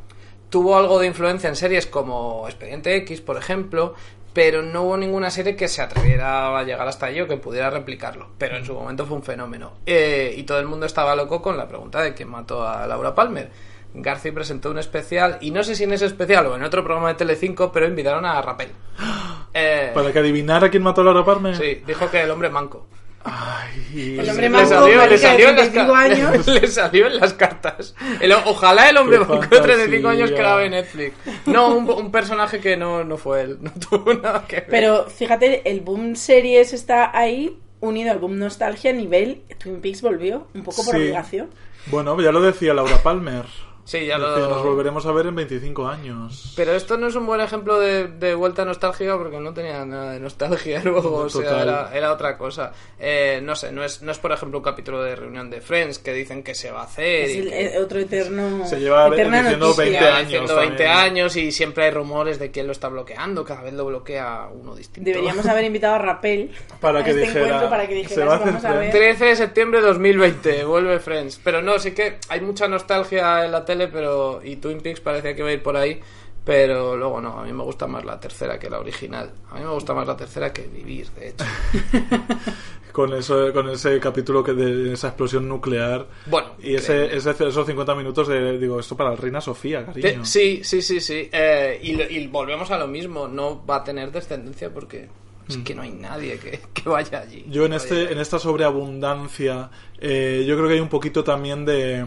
[0.50, 3.94] tuvo algo de influencia en series como Expediente X, por ejemplo,
[4.34, 7.70] pero no hubo ninguna serie que se atreviera a llegar hasta allí o que pudiera
[7.70, 8.30] replicarlo.
[8.38, 9.74] Pero en su momento fue un fenómeno.
[9.86, 13.14] Eh, y todo el mundo estaba loco con la pregunta de quién mató a Laura
[13.14, 13.52] Palmer.
[13.94, 17.10] Garci presentó un especial, y no sé si en ese especial o en otro programa
[17.10, 18.70] de Telecinco, pero invitaron a Rapel.
[19.54, 21.54] Eh, Para que adivinara quién mató a Laura Palmer.
[21.58, 22.88] Sí, dijo que el hombre manco.
[23.26, 26.48] Ay, El hombre Le manco, salió, le salió en las 35 ca- años.
[26.62, 27.94] le salió en las cartas.
[28.22, 31.16] El- ojalá el hombre Qué manco de 35 años grabe Netflix.
[31.48, 33.58] No, un, un personaje que no, no fue él.
[33.62, 34.68] No tuvo nada que ver.
[34.70, 40.02] Pero fíjate, el boom series está ahí unido al boom nostalgia a nivel Twin Peaks
[40.02, 41.02] volvió, un poco por Sí.
[41.02, 41.50] obligación.
[41.88, 43.44] Bueno, ya lo decía Laura Palmer.
[43.84, 44.38] Sí, ya lo...
[44.50, 46.54] Nos volveremos a ver en 25 años.
[46.56, 50.12] Pero esto no es un buen ejemplo de, de vuelta nostálgica porque no tenía nada
[50.12, 52.72] de nostalgia luego, o sea, era, era otra cosa.
[53.00, 56.00] Eh, no sé, no es, no es por ejemplo un capítulo de reunión de Friends
[56.00, 57.26] que dicen que se va a hacer.
[57.26, 58.66] Es y el- que- otro eterno.
[58.68, 59.84] Se lleva eterna diciendo noticia.
[59.86, 60.98] 20 lleva años diciendo 20 también.
[61.12, 64.76] años y siempre hay rumores de quién lo está bloqueando, cada vez lo bloquea uno
[64.76, 65.10] distinto.
[65.10, 68.34] Deberíamos haber invitado a Rapel Para a que este dijera, para que se dijera, va
[68.34, 68.92] a hacer vamos a ver.
[68.92, 71.40] 13 de septiembre de 2020, vuelve Friends.
[71.44, 75.34] Pero no, sí que hay mucha nostalgia en la tele, pero y Twin Peaks parecía
[75.34, 76.00] que iba a ir por ahí,
[76.44, 79.32] pero luego no, a mí me gusta más la tercera que la original.
[79.52, 81.46] A mí me gusta más la tercera que vivir, de hecho.
[82.92, 86.08] Con, eso, con ese capítulo que de esa explosión nuclear.
[86.26, 90.26] Bueno, Y ese, ese- esos 50 minutos de, digo, esto para la reina Sofía, cariño.
[90.26, 91.30] sí, sí, sí, sí.
[91.32, 95.08] Eh, y, y volvemos a lo mismo, no va a tener descendencia porque
[95.48, 97.46] es que no hay nadie que, que vaya allí.
[97.48, 97.52] Mm.
[97.52, 102.06] Yo en este en esta sobreabundancia, eh, yo creo que hay un poquito también de,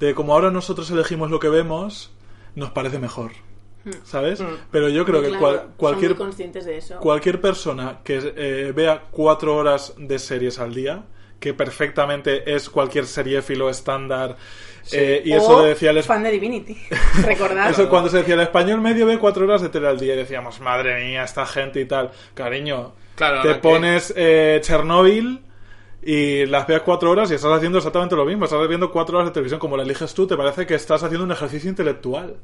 [0.00, 2.12] de como ahora nosotros elegimos lo que vemos,
[2.54, 3.32] nos parece mejor.
[4.04, 4.42] ¿Sabes?
[4.70, 6.98] Pero yo creo que Claro, cual- son cualquier, muy conscientes de eso.
[6.98, 11.04] cualquier persona que eh, vea cuatro horas de series al día,
[11.40, 14.36] que perfectamente es cualquier seriéfilo estándar,
[14.92, 16.76] eh, y eso o decía el, fan de Divinity.
[17.24, 17.70] Recordad.
[17.70, 20.18] eso cuando se decía el español medio ve cuatro horas de tele al día y
[20.18, 22.10] decíamos, madre mía, esta gente y tal.
[22.34, 25.40] Cariño, Claro, te que- pones eh, Chernobyl
[26.02, 28.44] y las veas cuatro horas y estás haciendo exactamente lo mismo.
[28.44, 31.24] Estás viendo cuatro horas de televisión como la eliges tú, te parece que estás haciendo
[31.24, 32.36] un ejercicio intelectual.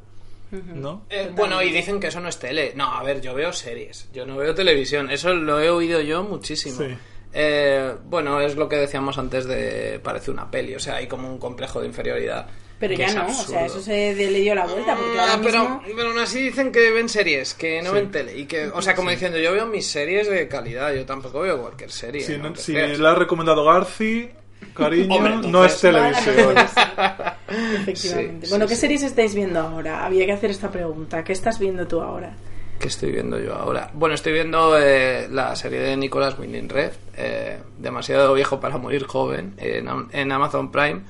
[0.74, 1.04] ¿no?
[1.10, 2.72] Eh, bueno, y dicen que eso no es tele.
[2.76, 4.08] No, a ver, yo veo series.
[4.12, 5.10] Yo no veo televisión.
[5.10, 6.76] Eso lo he oído yo muchísimo.
[6.78, 6.96] Sí.
[7.32, 10.74] Eh, bueno, es lo que decíamos antes de parece una peli.
[10.74, 12.46] O sea, hay como un complejo de inferioridad.
[12.80, 15.60] Pero ya no, o sea, eso se le dio la vuelta porque Ah, ahora pero,
[15.60, 15.82] mismo...
[15.96, 17.94] pero aún así dicen que ven series, que no Sí.
[17.96, 18.36] ven tele.
[18.38, 20.92] Y que, o sea, como diciendo, yo veo mis series de calidad.
[20.92, 22.20] Yo tampoco veo cualquier serie.
[22.22, 22.54] Si, ¿no?
[22.56, 24.28] si la ha recomendado Garci,
[24.74, 26.56] cariño, Hombre, no es televisión.
[27.48, 28.46] Efectivamente.
[28.46, 28.80] Sí, bueno, sí, ¿qué sí.
[28.80, 30.04] series estáis viendo ahora?
[30.04, 31.22] Había que hacer esta pregunta.
[31.24, 32.34] ¿Qué estás viendo tú ahora?
[32.78, 33.90] ¿Qué estoy viendo yo ahora?
[33.94, 39.04] Bueno, estoy viendo eh, la serie de Nicolas Winding Red, eh, demasiado viejo para morir
[39.06, 41.02] joven, en, en Amazon Prime,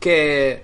[0.00, 0.62] que,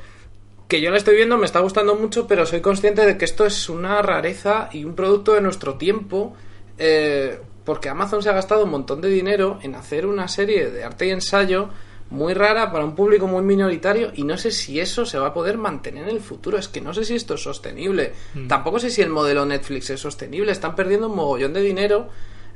[0.71, 3.45] que yo la estoy viendo, me está gustando mucho, pero soy consciente de que esto
[3.45, 6.35] es una rareza y un producto de nuestro tiempo,
[6.79, 10.85] eh, porque Amazon se ha gastado un montón de dinero en hacer una serie de
[10.85, 11.71] arte y ensayo
[12.09, 15.35] muy rara para un público muy minoritario y no sé si eso se va a
[15.35, 16.57] poder mantener en el futuro.
[16.57, 18.13] Es que no sé si esto es sostenible.
[18.49, 20.53] Tampoco sé si el modelo Netflix es sostenible.
[20.53, 22.09] Están perdiendo un mogollón de dinero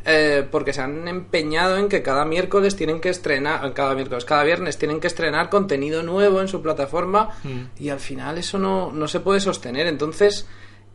[0.07, 4.45] eh, porque se han empeñado en que cada miércoles tienen que estrenar, cada miércoles, cada
[4.45, 7.31] viernes tienen que estrenar contenido nuevo en su plataforma
[7.79, 9.87] y al final eso no, no se puede sostener.
[9.87, 10.47] Entonces,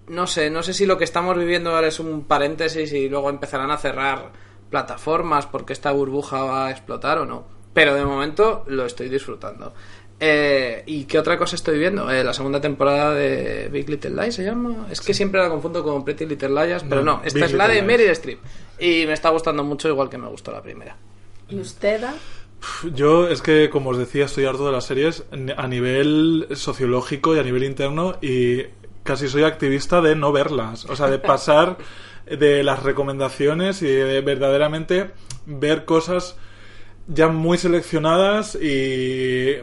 [0.08, 3.30] no sé, no sé si lo que estamos viviendo ahora es un paréntesis y luego
[3.30, 4.32] empezarán a cerrar
[4.70, 7.46] plataformas porque esta burbuja va a explotar o no.
[7.74, 9.74] Pero de momento lo estoy disfrutando.
[10.20, 12.12] Eh, ¿Y qué otra cosa estoy viendo?
[12.12, 14.88] Eh, la segunda temporada de Big Little Lies se llama.
[14.92, 17.54] Es que siempre la confundo con Pretty Little Liars, pero No, no, esta Big es
[17.54, 18.18] la de Little Meryl Lies.
[18.18, 18.40] Streep.
[18.80, 20.98] Y me está gustando mucho, igual que me gustó la primera.
[21.48, 22.04] ¿Y usted?
[22.04, 22.14] ah?
[22.94, 25.24] Yo es que, como os decía, estoy harto de las series
[25.56, 28.64] a nivel sociológico y a nivel interno y
[29.04, 30.86] casi soy activista de no verlas.
[30.86, 31.78] O sea, de pasar
[32.26, 35.12] de las recomendaciones y de verdaderamente
[35.46, 36.36] ver cosas
[37.10, 39.56] ya muy seleccionadas y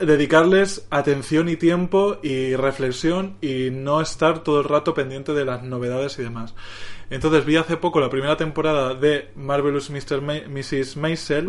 [0.00, 5.62] dedicarles atención y tiempo y reflexión y no estar todo el rato pendiente de las
[5.62, 6.54] novedades y demás.
[7.08, 10.20] Entonces vi hace poco la primera temporada de Marvelous Mr.
[10.20, 10.96] Ma- Mrs.
[10.96, 11.46] Maisel,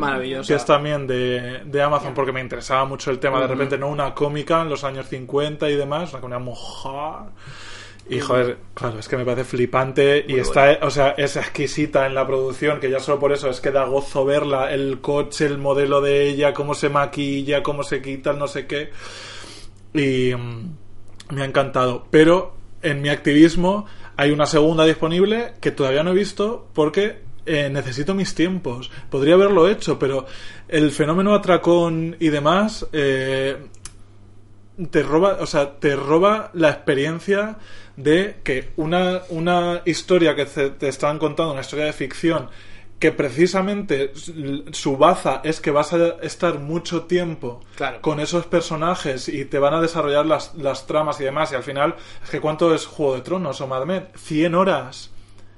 [0.48, 3.38] que es también de, de Amazon, porque me interesaba mucho el tema.
[3.42, 7.30] De repente, no una cómica en los años 50 y demás, una mujer.
[8.12, 12.14] Y joder, claro, es que me parece flipante y está, o sea, es exquisita en
[12.14, 15.58] la producción, que ya solo por eso es que da gozo verla, el coche, el
[15.58, 18.90] modelo de ella, cómo se maquilla, cómo se quita, el no sé qué.
[19.94, 22.06] Y mm, me ha encantado.
[22.12, 23.86] Pero en mi activismo
[24.18, 28.92] hay una segunda disponible que todavía no he visto porque eh, necesito mis tiempos.
[29.10, 30.26] Podría haberlo hecho, pero
[30.68, 33.58] el fenómeno atracón y demás eh,
[34.90, 37.58] te roba, o sea, te roba la experiencia
[37.98, 42.50] de que una, una historia que te, te están contando, una historia de ficción,
[43.00, 44.14] que precisamente
[44.72, 48.00] su baza es que vas a estar mucho tiempo Claro.
[48.02, 51.64] con esos personajes y te van a desarrollar las, las tramas y demás, y al
[51.64, 54.08] final, es que ¿cuánto es Juego de Tronos o Mad Men?
[54.16, 55.10] 100 horas.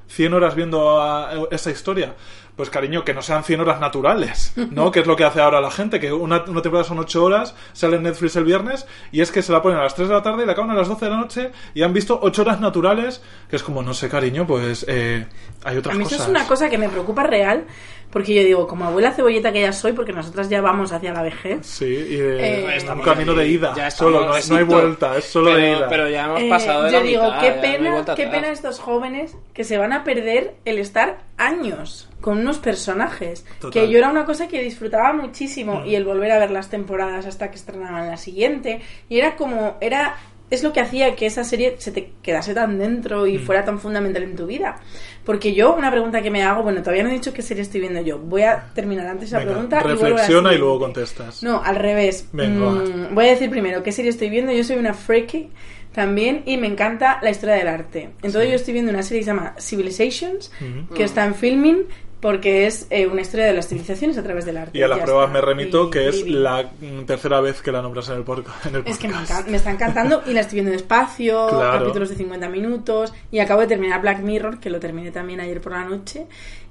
[0.07, 2.15] 100 horas viendo a- esa historia.
[2.55, 4.91] Pues cariño, que no sean 100 horas naturales, ¿no?
[4.91, 7.55] que es lo que hace ahora la gente, que una, una temporada son 8 horas,
[7.73, 10.13] sale en Netflix el viernes, y es que se la ponen a las 3 de
[10.13, 12.41] la tarde y la acaban a las 12 de la noche, y han visto 8
[12.43, 15.25] horas naturales, que es como, no sé, cariño, pues eh,
[15.63, 16.27] hay otras A mí eso cosas.
[16.27, 17.65] es una cosa que me preocupa real,
[18.11, 21.21] porque yo digo, como abuela cebolleta que ya soy, porque nosotras ya vamos hacia la
[21.23, 21.65] vejez.
[21.65, 24.61] Sí, y de Eh, un camino de ida, ya estamos, solo, no, hay- no hay
[24.63, 24.81] exacto.
[24.81, 25.87] vuelta, es solo pero, de ida.
[25.89, 28.29] Pero ya hemos Eh, pasado de yo la digo, mitad, qué no pena, qué atrás.
[28.31, 33.45] pena estos jóvenes que se van a perder el estar años con unos personajes.
[33.59, 33.71] Total.
[33.71, 37.25] Que yo era una cosa que disfrutaba muchísimo y el volver a ver las temporadas
[37.25, 38.81] hasta que estrenaban la siguiente.
[39.09, 40.15] Y era como, era
[40.53, 43.79] es lo que hacía que esa serie se te quedase tan dentro y fuera tan
[43.79, 44.79] fundamental en tu vida.
[45.25, 47.81] Porque yo, una pregunta que me hago, bueno, todavía no he dicho qué serie estoy
[47.81, 48.19] viendo yo.
[48.19, 51.41] Voy a terminar antes esa Venga, pregunta y a reflexiona y luego contestas.
[51.43, 52.27] No, al revés.
[52.33, 54.51] Venga, Mm, voy a decir primero qué serie estoy viendo.
[54.51, 55.49] Yo soy una freaky
[55.93, 58.11] también y me encanta la historia del arte.
[58.21, 60.51] Entonces yo estoy viendo una serie que se llama Civilizations,
[60.95, 61.85] que está en filming
[62.23, 64.77] porque es eh, una historia de las civilizaciones a través del arte.
[64.77, 66.41] Y a las pruebas me remito, Y que es living.
[66.41, 69.13] la mm, tercera vez que la nombras en el, porca- en el Es que me,
[69.15, 69.47] podcast.
[69.49, 71.79] me está encantando y la estoy viendo despacio, Claro.
[71.79, 75.59] capítulos de 50 minutos y acabo de terminar Black Mirror, que lo terminé también ayer
[75.61, 76.25] por la noche,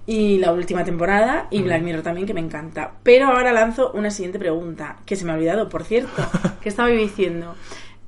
[0.07, 2.93] y la última temporada, y Black Mirror también, que me encanta.
[3.03, 6.11] Pero ahora lanzo una siguiente pregunta, que se me ha olvidado, por cierto,
[6.63, 7.55] que estaba yo diciendo.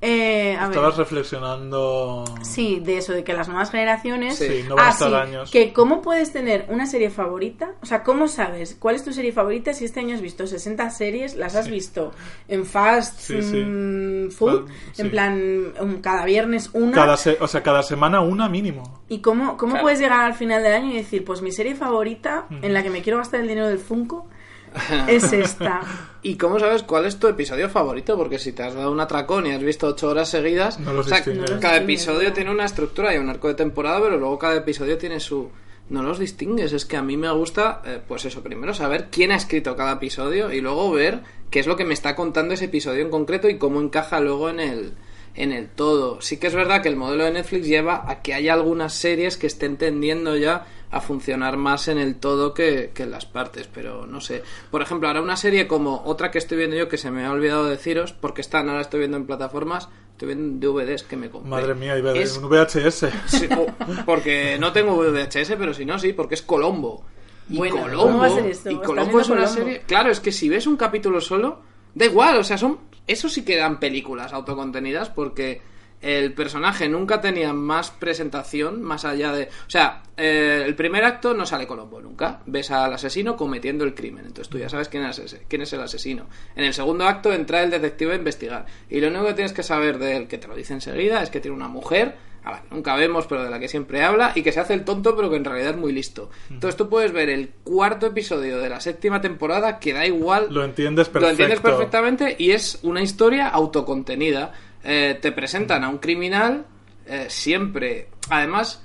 [0.07, 0.77] Eh, a ver.
[0.77, 2.25] Estabas reflexionando.
[2.43, 4.37] Sí, de eso, de que las nuevas generaciones...
[4.37, 5.51] Sí, no van a Ah, estar sí, años.
[5.51, 9.33] que cómo puedes tener una serie favorita, o sea, ¿cómo sabes cuál es tu serie
[9.33, 12.13] favorita si este año has visto 60 series, las has visto
[12.49, 14.29] en fast Sí, sí.
[14.31, 19.01] food, en plan um, cada viernes una, Cada se- o sea, cada semana una mínimo.
[19.09, 19.85] y cómo, cómo Claro.
[19.85, 22.65] puedes llegar al final del año y decir, pues mi serie favorita Mm.
[22.65, 24.27] en la que me quiero gastar el dinero del Funko
[25.09, 25.81] es esta.
[26.23, 28.17] ¿Y cómo sabes cuál es tu episodio favorito?
[28.17, 31.07] Porque si te has dado un atracón y has visto ocho horas seguidas, No los
[31.07, 31.51] o sea, distingues.
[31.51, 34.57] No los cada episodio tiene una estructura y un arco de temporada, pero luego cada
[34.57, 35.51] episodio tiene su...
[35.91, 39.33] No los distingues, es que a mí me gusta, eh, pues eso, primero saber quién
[39.33, 42.65] ha escrito cada episodio y luego ver qué es lo que me está contando ese
[42.65, 44.95] episodio en concreto y cómo encaja luego en el,
[45.35, 46.23] en el todo.
[46.23, 49.37] Sí que es verdad que el modelo de Netflix lleva a que haya algunas series
[49.37, 53.69] que estén tendiendo ya a funcionar más en el todo que, que en las partes,
[53.73, 54.43] pero no sé.
[54.71, 57.31] Por ejemplo, ahora una serie como otra que estoy viendo yo que se me ha
[57.33, 61.51] olvidado deciros, porque están, ahora estoy viendo en plataformas, estoy viendo DVDs que me compré.
[61.51, 63.09] Madre mía, iba a Es- un VHS.
[63.27, 63.67] Sí, o-
[64.05, 67.05] porque no tengo VHS, pero si no, sí, porque es Colombo.
[67.51, 68.71] Y Bueno, Colombo, ¿cómo va a ser esto?
[68.71, 69.61] y ¿Estás Colombo es una Colombo?
[69.61, 69.83] serie.
[69.87, 71.61] Claro, es que si ves un capítulo solo,
[71.95, 72.79] da igual, o sea, son.
[73.07, 75.61] Eso sí que dan películas autocontenidas porque
[76.05, 79.45] el personaje nunca tenía más presentación más allá de.
[79.67, 82.41] O sea, eh, el primer acto no sale Colombo nunca.
[82.47, 84.27] Ves al asesino cometiendo el crimen.
[84.27, 86.27] Entonces tú ya sabes quién es, ese- quién es el asesino.
[86.57, 88.67] En el segundo acto entra el detective a investigar.
[88.91, 91.31] Y lo único que tienes que saber de él, que te lo dice enseguida, es
[91.31, 94.33] que tiene una mujer a la que nunca vemos, pero de la que siempre habla,
[94.35, 96.29] y que se hace el tonto, pero que en realidad es muy listo.
[96.51, 100.49] Entonces tú puedes ver el cuarto episodio de la séptima temporada, que da igual.
[100.51, 101.63] Lo entiendes Lo entiendes perfecto.
[101.79, 104.53] perfectamente y es una historia autocontenida.
[104.85, 106.67] Eh, te presentan a un criminal
[107.07, 108.09] eh, siempre.
[108.31, 108.85] Además,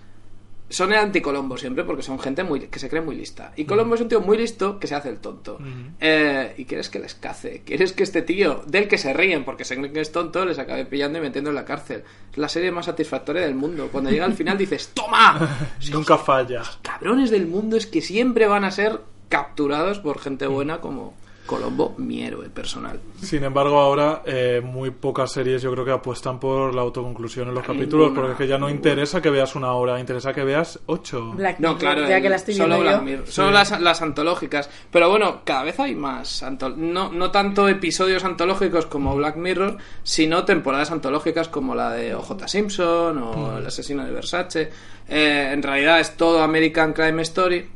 [0.69, 3.53] son el anticolombo siempre porque son gente muy que se cree muy lista.
[3.55, 5.57] Y Colombo es un tío muy listo que se hace el tonto.
[5.99, 7.63] Eh, y quieres que les cace.
[7.65, 10.59] Quieres que este tío, del que se ríen porque se creen que es tonto, les
[10.59, 12.03] acabe pillando y metiendo en la cárcel.
[12.31, 13.89] Es la serie más satisfactoria del mundo.
[13.91, 15.67] Cuando llega al final dices, ¡Toma!
[15.91, 16.62] Nunca falla.
[16.81, 21.13] cabrones del mundo es que siempre van a ser capturados por gente buena como
[21.49, 22.99] Colombo, mi héroe personal.
[23.21, 27.55] Sin embargo, ahora eh, muy pocas series yo creo que apuestan por la autoconclusión en
[27.55, 28.75] los capítulos, Ninguna, porque es que ya no ninguna.
[28.91, 31.31] interesa que veas una hora, interesa que veas ocho.
[31.31, 33.01] Black No, Mirror, claro, ya el- que la estoy solo Black.
[33.01, 34.69] Mirror, solo las, las antológicas.
[34.91, 36.43] Pero bueno, cada vez hay más.
[36.43, 42.13] anto- no, no tanto episodios antológicos como Black Mirror, sino temporadas antológicas como la de
[42.13, 44.69] OJ Simpson o El asesino de Versace.
[45.07, 47.67] Eh, en realidad es todo American Crime Story.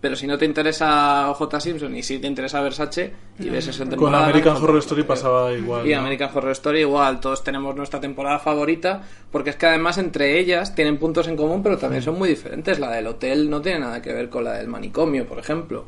[0.00, 3.80] Pero si no te interesa OJ Simpson y si te interesa Versace y ves esa
[3.80, 4.24] Con temporada.
[4.24, 5.86] American no, Horror Story pasaba igual.
[5.86, 6.00] y ¿no?
[6.00, 10.74] American Horror Story igual, todos tenemos nuestra temporada favorita, porque es que además entre ellas
[10.74, 12.78] tienen puntos en común, pero también son muy diferentes.
[12.78, 15.86] La del hotel no tiene nada que ver con la del manicomio, por ejemplo.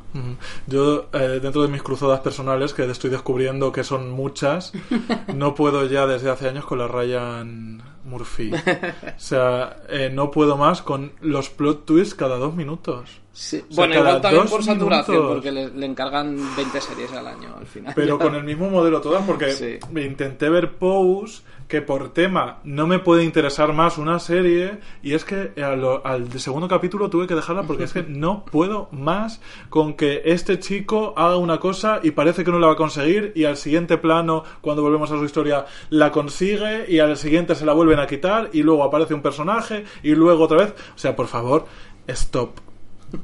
[0.66, 4.72] Yo, eh, dentro de mis cruzadas personales, que estoy descubriendo que son muchas,
[5.34, 8.52] no puedo ya desde hace años con la Ryan Murphy.
[8.52, 13.20] O sea, eh, no puedo más con los plot twists cada dos minutos.
[13.40, 13.58] Sí.
[13.70, 15.34] O sea, bueno, igual también por saturación, minutos.
[15.36, 17.92] porque le, le encargan 20 series al año al final.
[17.94, 19.78] Pero con el mismo modelo todas, porque Sí.
[19.94, 25.24] intenté ver Pose, que por tema no me puede interesar más una serie, y es
[25.24, 29.94] que al, al segundo capítulo tuve que dejarla porque es que no puedo más con
[29.94, 33.44] que este chico haga una cosa y parece que no la va a conseguir, y
[33.44, 37.72] al siguiente plano, cuando volvemos a su historia, la consigue, y al siguiente se la
[37.72, 40.74] vuelven a quitar, y luego aparece un personaje, y luego otra vez.
[40.96, 41.66] O sea, por favor,
[42.08, 42.66] stop.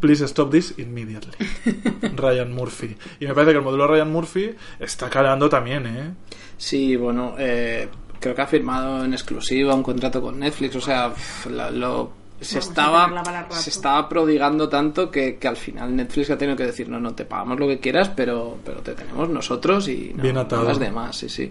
[0.00, 1.32] Please stop this immediately.
[2.16, 2.96] Ryan Murphy.
[3.20, 6.14] Y me parece que el modelo Ryan Murphy está calando también, ¿eh?
[6.56, 7.88] Sí, bueno, eh,
[8.20, 11.12] creo que ha firmado en exclusiva un contrato con Netflix, o sea,
[11.50, 16.36] la- lo se Vamos estaba se estaba prodigando tanto que, que al final Netflix ha
[16.36, 19.88] tenido que decir no no te pagamos lo que quieras pero pero te tenemos nosotros
[19.88, 20.62] y no, Bien atado.
[20.62, 21.48] no las demás sí sí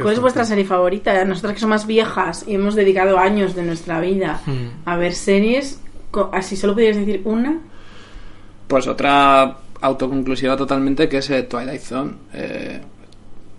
[0.00, 1.24] ¿Cuál es vuestra serie favorita?
[1.24, 4.82] Nosotras que somos más viejas y hemos dedicado años de nuestra vida Hmm.
[4.88, 5.80] a ver series,
[6.32, 7.60] así solo podrías decir una.
[8.66, 12.12] pues otra autoconclusiva totalmente que es eh, Twilight Zone.
[12.32, 12.80] Eh,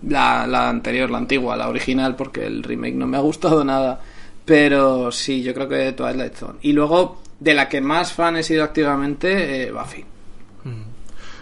[0.08, 4.00] la, la anterior la antigua la original porque el remake no me ha gustado nada.
[4.44, 6.58] Pero sí yo creo que Twilight Zone.
[6.62, 10.04] Y luego de la que más fan he sido activamente eh, Buffy.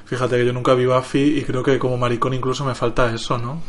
[0.07, 3.38] Fíjate que yo nunca vi Buffy y creo que como maricón incluso me falta eso,
[3.38, 3.62] ¿no?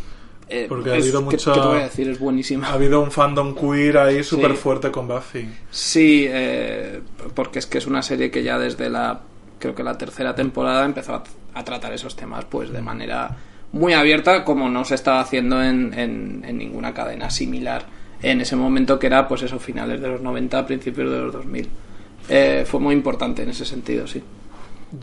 [0.47, 2.07] Eh, Porque ha habido ¿qué- mucha- ¿qué te voy a decir?
[2.09, 2.67] Es buenísima.
[2.67, 4.57] Ha habido un fandom queer ahí súper Sí.
[4.57, 5.49] fuerte con Buffy.
[5.71, 7.01] Sí, eh,
[7.33, 9.21] porque es que es una serie que ya desde la,
[9.59, 11.23] creo que la tercera temporada empezó a,
[11.55, 13.35] a tratar esos temas pues de manera
[13.71, 17.85] muy abierta como no se estaba haciendo en, en- en ninguna cadena similar
[18.21, 21.67] en ese momento que era pues eso, finales de los 90, principios de los 2000.
[22.29, 24.21] Eh, fue muy importante en ese sentido, sí.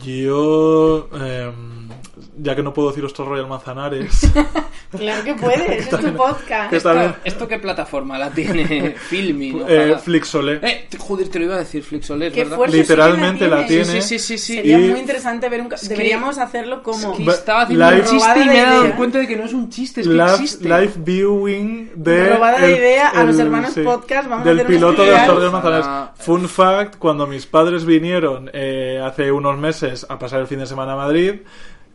[0.03, 1.89] Yo, em,
[2.37, 4.31] ya que no puedo decir estos Royal Manzanares,
[4.91, 6.71] Claro que puedes, es tu podcast.
[6.71, 9.63] ¿Esto, esto qué plataforma la tiene Filmi?
[9.67, 9.95] eh.
[10.03, 10.59] Flixolé.
[10.61, 12.59] Eh, joder, te lo iba a decir, Flixolé, verdad.
[12.69, 13.85] Literalmente sí la tiene.
[13.85, 14.55] Sí, sí, sí, sí.
[14.57, 15.69] Sería Y- muy interesante ver un...
[15.69, 17.11] que- Deberíamos hacerlo como...
[17.13, 19.35] Es que estaba haciendo live- un chiste y me he de dado cuenta de que
[19.35, 20.63] no es un chiste, es que Live, existe.
[20.69, 24.59] live viewing de Robada de el- idea a los el- hermanos podcast, vamos a del
[24.59, 25.85] hacer un piloto de los Royal Manzanares.
[25.85, 26.13] Ojalá.
[26.17, 30.67] Fun fact, cuando mis padres vinieron eh, hace unos meses a pasar el fin de
[30.67, 31.35] semana a Madrid,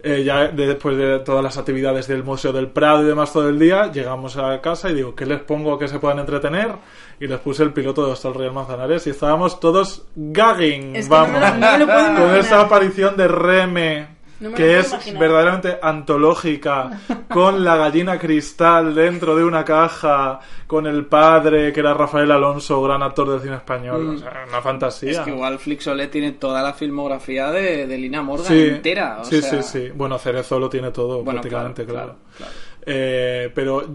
[0.02, 3.48] eh, ya de- después de todas las actividades del Museo del Prado y demás todo
[3.48, 6.72] el día, llegamos a casa y digo, ¿qué les pongo que se puedan entretener?
[7.20, 11.14] Y les puse el piloto de Hostal Real Manzanares y estábamos todos gagging, Es que
[11.14, 14.17] no me vamos, lo- no lo con esa aparición de Reme.
[14.40, 15.20] No que es imaginar.
[15.20, 21.94] verdaderamente antológica, con la gallina cristal dentro de una caja, con el padre, que era
[21.94, 24.14] Rafael Alonso, gran actor del cine español.
[24.16, 25.08] O sea, una fantasía.
[25.10, 25.14] Mm.
[25.14, 29.18] Es que igual Flixolet tiene toda la filmografía de, de Lina Morgan Sí, entera.
[29.20, 29.92] o sí, sea, sí, sí.
[29.94, 32.18] Bueno, Cerezo lo tiene todo, Bueno, prácticamente, claro, claro.
[32.36, 32.52] claro,
[32.90, 33.86] Eh, pero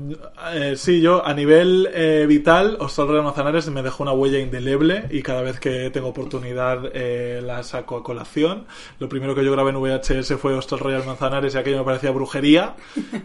[0.54, 5.08] eh, sí, yo a nivel eh, vital, Hostal Real Manzanares me dejó una huella indeleble
[5.10, 8.68] y cada vez que tengo oportunidad eh, la saco a colación.
[9.00, 12.12] Lo primero que yo grabé en VHS fue Hostal Real Manzanares y aquello me parecía
[12.12, 12.76] brujería.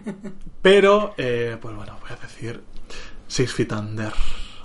[0.63, 2.63] Pero, eh, pues bueno, voy a decir
[3.27, 4.13] Six Feet Under.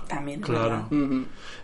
[0.08, 0.40] También.
[0.40, 0.88] Claro.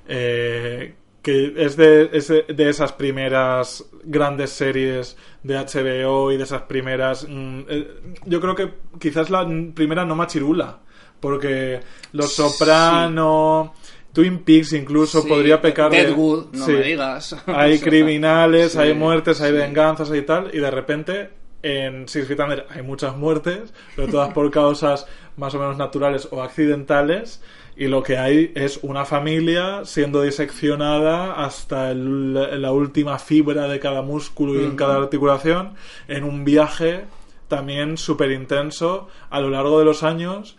[0.07, 6.62] Eh, que es de, es de- esas primeras grandes series de HBO y de esas
[6.62, 7.27] primeras...
[7.29, 7.89] mm, eh,
[8.25, 10.79] yo creo que quizás la primera no machirula,
[11.21, 11.81] porque
[12.12, 13.75] Los Soprano,
[14.12, 15.99] Twin Peaks incluso Sí, podría pecar de...
[16.05, 16.73] Deadwood, no Sí.
[16.73, 17.37] me digas.
[17.47, 21.31] Hay criminales, hay muertes, hay venganzas y tal, y de repente
[21.62, 25.07] en Six Feet Under hay muchas muertes, pero todas por causas
[25.37, 27.43] más o menos naturales o accidentales,
[27.81, 33.81] y lo que hay es una familia siendo diseccionada hasta el- la última fibra de
[33.81, 35.72] cada músculo y en cada articulación
[36.07, 37.05] en un viaje
[37.49, 40.57] también súper intenso a lo largo de los años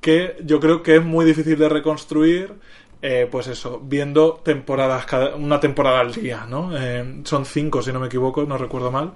[0.00, 2.54] que yo creo que es muy difícil de reconstruir
[3.02, 6.70] eh, pues eso, viendo temporadas, cada, una temporada al día, ¿no?
[6.76, 9.14] Eh, son cinco, si no me equivoco, no recuerdo mal.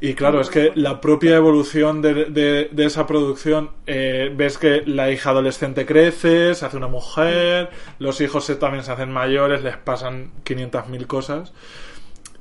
[0.00, 4.82] Y claro, es que la propia evolución de, de- de esa producción, eh, ves que
[4.84, 9.62] la hija adolescente crece, se hace una mujer, los hijos se- también se hacen mayores,
[9.62, 11.54] les pasan 500.000 cosas.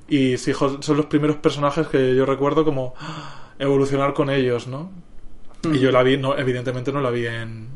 [0.10, 3.54] Y jo- son los primeros personajes que yo recuerdo como ¡ah!
[3.58, 4.92] evolucionar con ellos, ¿no?
[5.74, 7.70] Y yo la vi, no, evidentemente no la vi en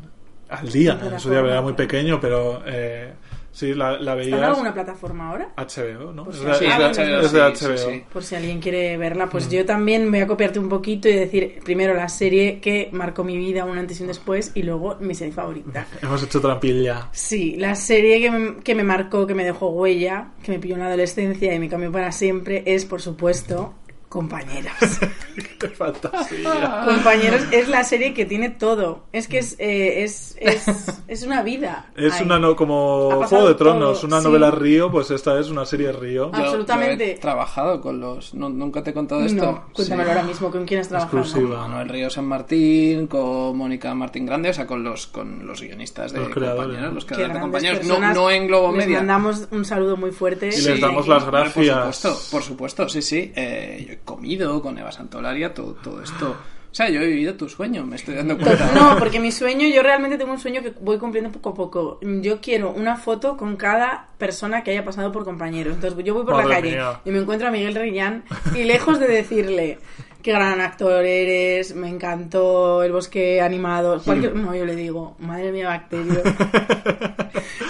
[0.48, 3.14] al día, En su día era muy pequeño, pero eh,
[3.52, 5.48] sí, la, la ¿Está en veías alguna plataforma ahora?
[5.56, 6.24] HBO, ¿no?
[6.24, 7.76] Pues Es de, sí, es de- es bueno, de sí, HBO.
[7.76, 8.04] sí, sí.
[8.12, 9.50] Por si alguien quiere verla, pues Mm.
[9.50, 13.36] yo también voy a copiarte un poquito y decir primero la serie que marcó mi
[13.36, 15.86] vida, un antes y un después, y luego mi serie favorita.
[16.02, 17.08] Hemos hecho trampilla.
[17.12, 20.74] Sí, la serie que me, que me marcó, que me dejó huella, que me pilló
[20.74, 23.74] en la adolescencia y me cambió para siempre, es, por supuesto,
[24.10, 24.72] Compañeros.
[25.60, 26.82] Qué fantasía.
[26.84, 29.04] Compañeros es la serie que tiene todo.
[29.12, 30.64] Es que es, eh, es, es,
[31.08, 31.92] es una vida.
[31.96, 34.24] Es una no, como Juego de Tronos, todo, una sí.
[34.26, 36.32] novela Río, pues esta es una serie Río.
[36.32, 37.06] Yo- Absolutamente.
[37.06, 38.34] yo he trabajado con los.
[38.34, 39.44] no- nunca te he contado esto.
[39.44, 40.16] No, cuéntamelo Sí.
[40.16, 41.18] ahora mismo, ¿con quién has trabajado?
[41.22, 41.68] Exclusiva.
[41.68, 46.12] Manuel Río San Martín, con Mónica Martín Grande, o sea, con los, con los guionistas
[46.12, 46.64] de Los creadores.
[46.66, 48.16] compañeros, los creadores de compañeros, no, personas.
[48.16, 48.98] no en Globo Les Media.
[48.98, 50.48] mandamos un saludo muy fuerte.
[50.48, 51.54] Y les damos las gracias.
[51.54, 53.32] Por supuesto, por supuesto, sí, sí.
[53.36, 56.36] Eh, yo comido con Eva Santolaria todo, todo esto.
[56.70, 58.70] O sea, yo he vivido tu sueño, me estoy dando cuenta.
[58.74, 61.98] No, porque mi sueño, yo realmente tengo un sueño que voy cumpliendo poco a poco.
[62.00, 65.74] Yo quiero una foto con cada persona que haya pasado por compañeros.
[65.74, 67.00] Entonces yo voy por la calle mía.
[67.04, 68.22] y me encuentro a Miguel Reyán
[68.54, 69.78] y lejos de decirle
[70.22, 74.34] qué gran actor eres, me encantó el bosque animado, cualquier...
[74.34, 76.22] no, yo le digo, madre mía, bacterio.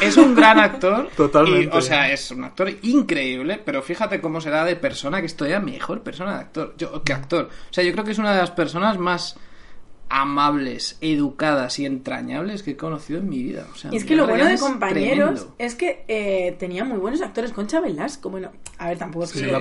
[0.01, 1.11] Es un gran actor.
[1.15, 1.77] Totalmente.
[1.77, 5.37] y, o sea, es un actor increíble, pero fíjate cómo será de persona que es
[5.37, 6.75] todavía mejor persona de actor.
[6.79, 7.51] Yo, que actor.
[7.71, 9.37] O sea, yo creo que es una de las personas más
[10.11, 13.67] amables, educadas y entrañables que he conocido en mi vida.
[13.73, 15.55] O sea, Y es que lo bueno de compañeros tremendo.
[15.59, 17.53] es que eh, tenía muy buenos actores.
[17.53, 19.59] Concha Velasco, bueno, a ver, tampoco es que Sí, la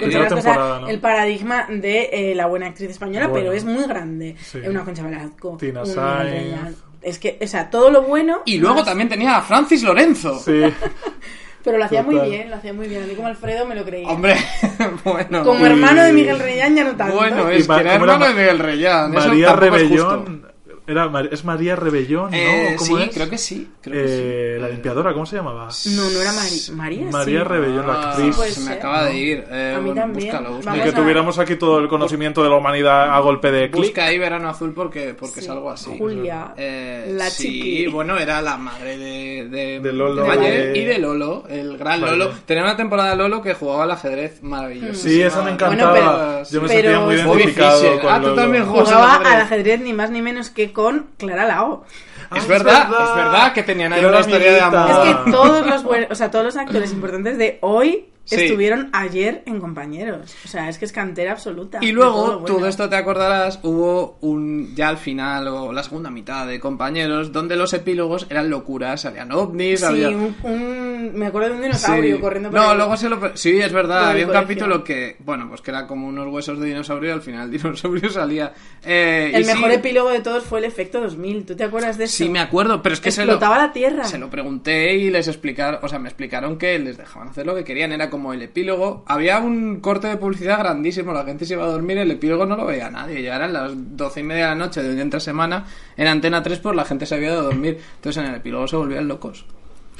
[0.89, 3.43] el paradigma de eh, la buena actriz española, Bueno.
[3.45, 4.35] pero es muy grande.
[4.41, 4.57] Sí.
[4.67, 5.55] Una Concha Velasco.
[5.59, 6.75] Tina Sainz.
[7.01, 8.41] Es que, o sea, todo lo bueno.
[8.45, 10.37] Y luego más- también tenía a Francis Lorenzo.
[10.39, 10.61] Sí.
[11.63, 13.03] Pero lo hacía muy bien, lo hacía muy bien.
[13.03, 14.07] A mí como Alfredo me lo creía.
[14.07, 14.35] Hombre,
[15.03, 15.43] bueno.
[15.43, 17.15] como hermano de Miguel Reyán ya no tanto.
[17.15, 19.13] Bueno, es que era ¿cómo era hermano Ma- de Miguel Reyán.
[19.17, 19.53] eso María.
[19.55, 20.45] Rebellón.
[20.89, 22.37] Era, Mar- es María Rebellón, ¿no?
[22.37, 23.13] Eh, ¿Cómo sí, es?
[23.13, 23.69] creo que sí.
[23.81, 24.61] Creo que Eh, sí.
[24.61, 25.67] La limpiadora, ¿cómo se llamaba?
[25.95, 27.05] No, no era Mari- María.
[27.11, 27.45] María sí.
[27.47, 28.35] Rebellón, la Ah, actriz.
[28.35, 28.77] puede se me ser.
[28.77, 29.43] acaba de ir.
[29.51, 30.25] Eh, A mí bueno, también.
[30.31, 30.73] Búscalo, búscalo.
[30.75, 33.69] Ni Vamos que a- tuviéramos aquí todo el conocimiento de la humanidad a golpe de
[33.69, 33.83] clic.
[33.85, 35.51] Busca ahí Verano Azul porque, porque es Sí.
[35.51, 35.95] algo así.
[35.97, 37.87] Julia, Eh, la sí, chiqui.
[37.87, 42.01] bueno, era la madre de, de, De Lolo, Valle de- y de Lolo, el gran
[42.01, 42.17] Vale.
[42.17, 42.31] Lolo.
[42.47, 45.07] Tenía una temporada Lolo que jugaba al ajedrez maravilloso.
[45.07, 45.91] Sí, esa me encantaba.
[45.91, 48.35] Bueno, Yo me pero- sentía muy pero- identificado con Ah, tú Lolo.
[48.41, 49.33] también juegas Jugaba al ajedrez.
[49.35, 50.78] al ajedrez ni más ni menos que con
[51.17, 51.83] Clara Lao.
[52.29, 54.89] Ah, Es verdad, es verdad que tenían ahí una historia de amor.
[54.91, 58.43] Es que todos los buenos, o sea, todos los actores importantes de hoy Sí.
[58.45, 60.35] estuvieron ayer en compañeros.
[60.45, 61.79] O sea, es que es cantera absoluta.
[61.81, 62.45] Y luego, todo bueno.
[62.57, 67.31] todo esto te acordarás, hubo un, ya al final, o la segunda mitad de compañeros,
[67.31, 70.09] donde los epílogos eran locuras, salían ovnis, Sí, había...
[70.09, 72.21] un, un- me acuerdo de un dinosaurio Sí.
[72.21, 73.35] corriendo por No, el- luego se lo...
[73.37, 74.47] Sí, es verdad, había un colegio.
[74.47, 77.51] capítulo que, bueno, pues que era como unos huesos de dinosaurio y al final el
[77.61, 78.53] dinosaurio salía...
[78.85, 81.45] eh, El y sí, mejor epílogo de todos fue el efecto 2000.
[81.45, 82.17] ¿Tú te acuerdas de eso?
[82.17, 84.03] Sí, me acuerdo, pero es que se lo, la Tierra.
[84.03, 87.55] se lo pregunté y les explicaron, o sea, me explicaron que les dejaban hacer lo
[87.55, 89.03] que querían, era como el epílogo.
[89.07, 92.55] Había un corte de publicidad grandísimo, la gente se iba a dormir, el epílogo no
[92.55, 95.03] lo veía nadie, ya eran las doce y media de la noche de un día
[95.03, 95.65] entre semana,
[95.97, 98.67] en Antena 3 pues la gente se había ido a dormir, entonces en el epílogo
[98.67, 99.45] se volvían locos.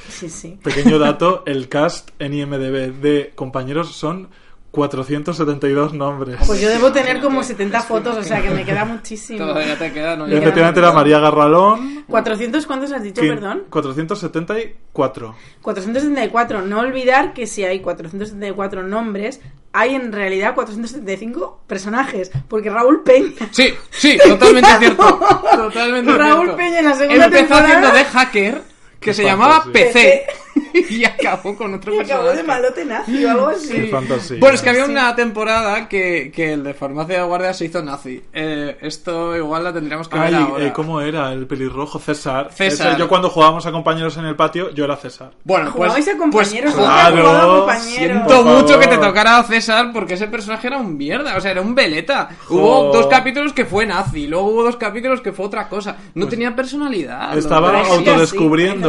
[0.08, 0.58] Sí, sí.
[0.64, 4.30] Pequeño dato, el cast en IMDB de compañeros son
[4.72, 6.38] 472 nombres.
[6.46, 9.40] Pues yo debo tener como 70 fotos, o sea que me queda muchísimo.
[9.40, 10.28] Todavía te queda, ¿no?
[10.28, 12.06] Y efectivamente era María Garralón.
[12.08, 13.64] ¿400 cuántos has dicho, perdón?
[13.70, 15.36] 474.
[15.62, 16.62] 474.
[16.62, 19.42] No olvidar que si hay 474 nombres,
[19.74, 22.32] hay en realidad 475 personajes.
[22.48, 23.32] Porque Raúl Peña.
[23.52, 25.20] Sí, sí, totalmente cierto.
[25.56, 26.58] Totalmente Raúl cierto.
[26.58, 27.68] Peña en la segunda Empezó temporada.
[27.68, 28.62] haciendo de hacker,
[29.00, 29.64] que se llamaba.
[29.72, 30.26] PC,
[30.90, 32.38] y acabó con otro Y acabó personaje.
[32.38, 33.88] de malote nazi o algo así.
[33.88, 34.38] Fantasía.
[34.40, 34.92] Bueno, es que había Sí.
[34.92, 38.22] una temporada que, que el de farmacia de guardia se hizo nazi.
[38.34, 40.66] Eh, esto igual la tendríamos que ver Ay, ahora.
[40.68, 41.32] eh, ¿cómo era?
[41.32, 42.50] El pelirrojo, César.
[42.54, 42.90] César.
[42.92, 45.32] Ese, yo cuando jugábamos a compañeros en el patio, yo era César.
[45.44, 47.88] Bueno, pues, Jugabais a compañeros, pues, claro, a compañeros.
[48.28, 51.52] Siento mucho que te tocara a César porque ese personaje era un mierda, o sea,
[51.52, 52.30] era un veleta.
[52.46, 52.56] Jo.
[52.56, 55.96] Hubo dos capítulos que fue nazi, luego hubo dos capítulos que fue otra cosa.
[56.16, 57.32] No tenía personalidad.
[57.32, 57.72] Pues Estaba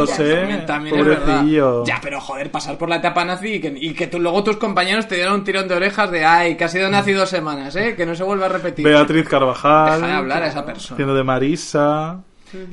[0.39, 1.43] También, también es verdad.
[1.85, 4.57] Ya, pero joder, pasar por la etapa nazi y que, y que tú- luego tus
[4.57, 7.75] compañeros te dieran un tirón de orejas de ay, que ha sido nazi dos semanas,
[7.75, 7.95] ¿eh?
[7.95, 8.85] Que no se vuelva a repetir.
[8.85, 9.95] Beatriz Carvajal.
[10.01, 10.95] Deja de hablar a esa persona.
[10.95, 12.19] Haciendo de Marisa.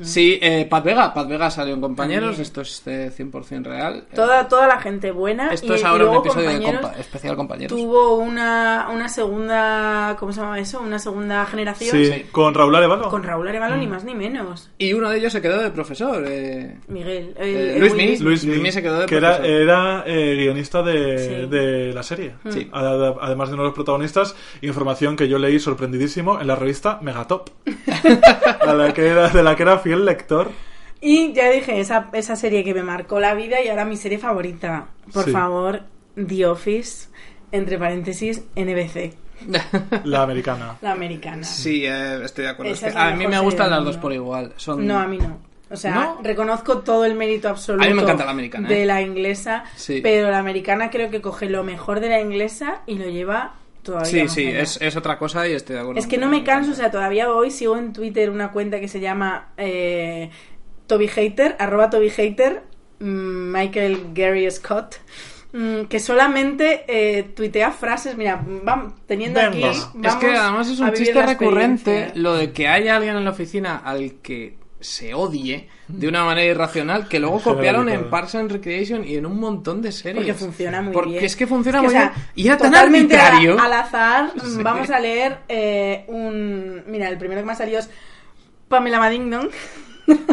[0.03, 3.97] Sí, eh, Pat Vega, Pat Vega salió en compañeros, esto es eh, 100% real.
[4.11, 5.53] Eh, Toda, toda la gente buena.
[5.53, 7.79] esto y, es y ahora un episodio de compa- especial compañeros.
[7.79, 10.16] Tuvo una, una segunda.
[10.18, 10.81] ¿Cómo se llama eso?
[10.81, 11.97] Una segunda generación.
[11.97, 13.09] Sí, con Raúl Arevalo.
[13.09, 13.81] Con Raúl Arevalo, Mm.
[13.81, 14.70] ni más ni menos.
[14.79, 16.24] Y uno de ellos se quedó de profesor.
[16.26, 17.35] eh, Miguel.
[17.39, 18.07] Eh, el- Luis Mí.
[18.09, 19.61] Luis- Luis Luis Mí, se quedó de que era, profesor.
[19.61, 21.47] era eh, guionista de, Sí.
[21.51, 22.35] de la serie.
[22.51, 22.68] Sí.
[22.72, 26.99] Ad- Además de uno de los protagonistas, información que yo leí sorprendidísimo en la revista
[27.03, 27.49] Megatop,
[28.61, 30.51] a la que era, de la que era fiel lector.
[31.01, 34.19] Y ya dije, esa, esa serie que me marcó la vida y ahora mi serie
[34.19, 34.87] favorita.
[35.12, 35.31] Por Sí.
[35.33, 35.83] favor,
[36.16, 37.09] The Office,
[37.53, 39.14] entre paréntesis, NBC,
[40.05, 40.77] La americana.
[40.81, 41.45] la americana.
[41.45, 42.73] sí, eh, estoy de acuerdo.
[42.73, 44.53] Es que a mí me gustan las dos por igual.
[44.57, 44.85] Son...
[44.87, 45.39] No, a mí no.
[45.71, 46.19] O sea, ¿No?
[46.23, 48.87] reconozco todo el mérito absoluto A mí me encanta la americana, de ¿eh?
[48.87, 50.01] la inglesa, Sí.
[50.03, 53.55] pero la americana creo que coge lo mejor de la inglesa y lo lleva
[53.89, 55.99] todavía Sí, sí, es, es otra cosa y estoy de acuerdo.
[55.99, 58.89] Es que no me canso, o sea, todavía hoy sigo en Twitter una cuenta que
[58.89, 60.30] se llama eh,
[60.86, 62.62] Toby Hater, arroba Toby Hater,
[63.01, 64.97] mm, Michael Gary Scott,
[65.55, 69.64] mm, que solamente eh, tuitea frases, mira, vamos, teniendo aquí...
[69.64, 73.78] Es que además es un chiste recurrente lo de que haya alguien en la oficina
[73.78, 78.09] al que se odie de una manera irracional que luego copiaron en.
[78.11, 80.16] Parks and Recreation y en un montón de series.
[80.16, 81.24] Porque funciona muy Porque bien.
[81.24, 82.26] es que funciona Es que, muy o sea, bien.
[82.37, 83.61] Y era tan arbitrario.
[83.61, 84.62] Al azar, Sí.
[84.62, 86.85] vamos a leer eh, un...
[86.87, 87.91] Mira, el primero que me ha salido es
[88.68, 89.51] Pamela Madignon.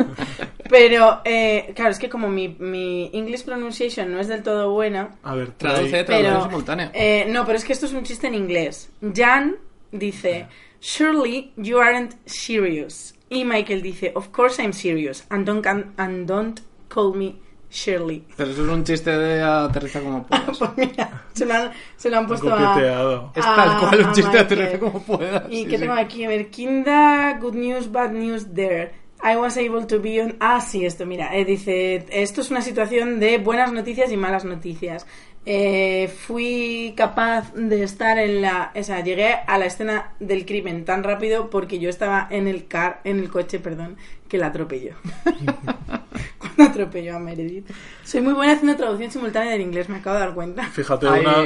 [0.69, 5.15] Pero, eh, claro, es que como mi, mi English pronunciation no es del todo buena,
[5.23, 6.43] A ver, Traduce, traduce pero...
[6.43, 6.89] simultáneo.
[6.93, 8.89] eh, no, pero es que esto es un chiste en inglés.
[9.13, 9.57] Jan
[9.91, 10.47] dice,
[10.79, 13.14] surely you aren't serious.
[13.29, 15.25] Y Michael dice, of course I'm serious.
[15.29, 16.59] And don't, can- and don't
[16.89, 18.23] call me Shirley.
[18.37, 20.57] Pero eso es un chiste de aterriza como puedas.
[20.57, 23.31] Pues mira, se lo han, se lo han puesto a...
[23.35, 25.43] Es tal cual un chiste de aterriza como puedas.
[25.49, 25.81] ¿Y sí, qué sí.
[25.81, 26.23] tengo aquí?
[26.23, 28.93] A ver, Kinda, good news, bad news there.
[29.23, 30.35] I was able to be on...
[30.39, 31.35] Ah, sí, esto, mira.
[31.35, 35.07] eh, dice, esto es una situación de buenas noticias y malas noticias.
[35.47, 38.71] Eh, fui capaz de estar en la...
[38.75, 42.67] O sea, llegué a la escena del crimen tan rápido porque yo estaba en el
[42.67, 44.93] car, en el coche, perdón, que la atropelló.
[46.39, 47.67] Cuando atropelló a Meredith.
[48.03, 50.63] Soy muy buena haciendo traducción simultánea del inglés, me acabo de dar cuenta.
[50.65, 51.39] Fíjate, Hay- una,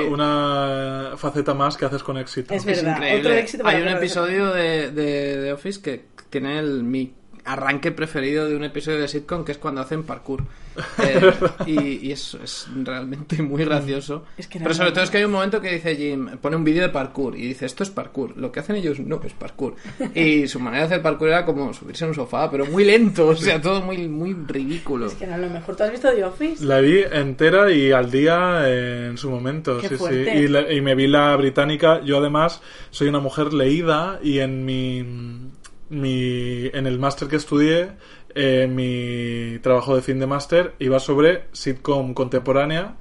[1.10, 2.54] una faceta más que haces con éxito.
[2.54, 2.96] Es Es verdad.
[2.98, 3.20] increíble.
[3.20, 7.14] Otro éxito para Hay un episodio de, de, de Office que tiene el, mi
[7.52, 10.44] arranque preferido de un episodio de sitcom que es cuando hacen parkour.
[11.00, 11.34] Eh,
[11.66, 14.24] y, y es, es realmente muy gracioso.
[14.38, 16.64] Es que Pero sobre todo es que hay un momento que dice Jim, pone un
[16.64, 18.38] vídeo de parkour y dice, esto es parkour.
[18.38, 19.76] Lo que hacen ellos no es parkour.
[20.16, 23.28] Y su manera de hacer parkour era como subirse en un sofá, pero muy lento,
[23.28, 25.08] o sea, todo muy, muy ridículo.
[25.08, 25.76] Es que no, lo mejor.
[25.76, 26.64] ¿Tú has visto The Office?
[26.64, 30.14] La vi entera y al día eh, en su momento, Qué sí, sí.
[30.14, 32.00] Y, la- y me vi la británica.
[32.06, 35.04] Yo además soy una mujer leída y en mi,
[35.90, 37.92] mi en el máster que estudié
[38.36, 42.96] eh, mi trabajo de fin de máster iba sobre sitcom contemporánea,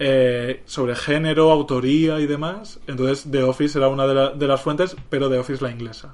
[0.00, 2.80] eh, sobre género, autoría y demás.
[2.88, 6.12] Entonces, The Office era una de, la- de las fuentes, pero The Office la inglesa.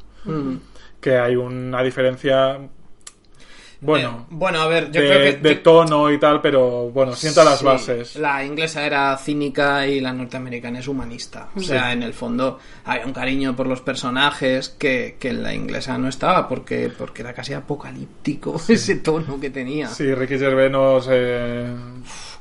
[1.00, 2.68] Que hay una diferencia,
[3.80, 5.48] bueno, Eh, bueno, a ver, yo de, creo que...
[5.48, 8.16] de tono y tal, pero bueno, sienta las bases.
[8.16, 11.48] La inglesa era cínica y la norteamericana es humanista.
[11.54, 15.54] O sea, en el fondo había un cariño por los personajes que, que en la
[15.54, 19.88] inglesa no estaba porque, porque era casi apocalíptico ese tono que tenía.
[19.88, 21.72] Sí, Ricky Gervais nos, eh,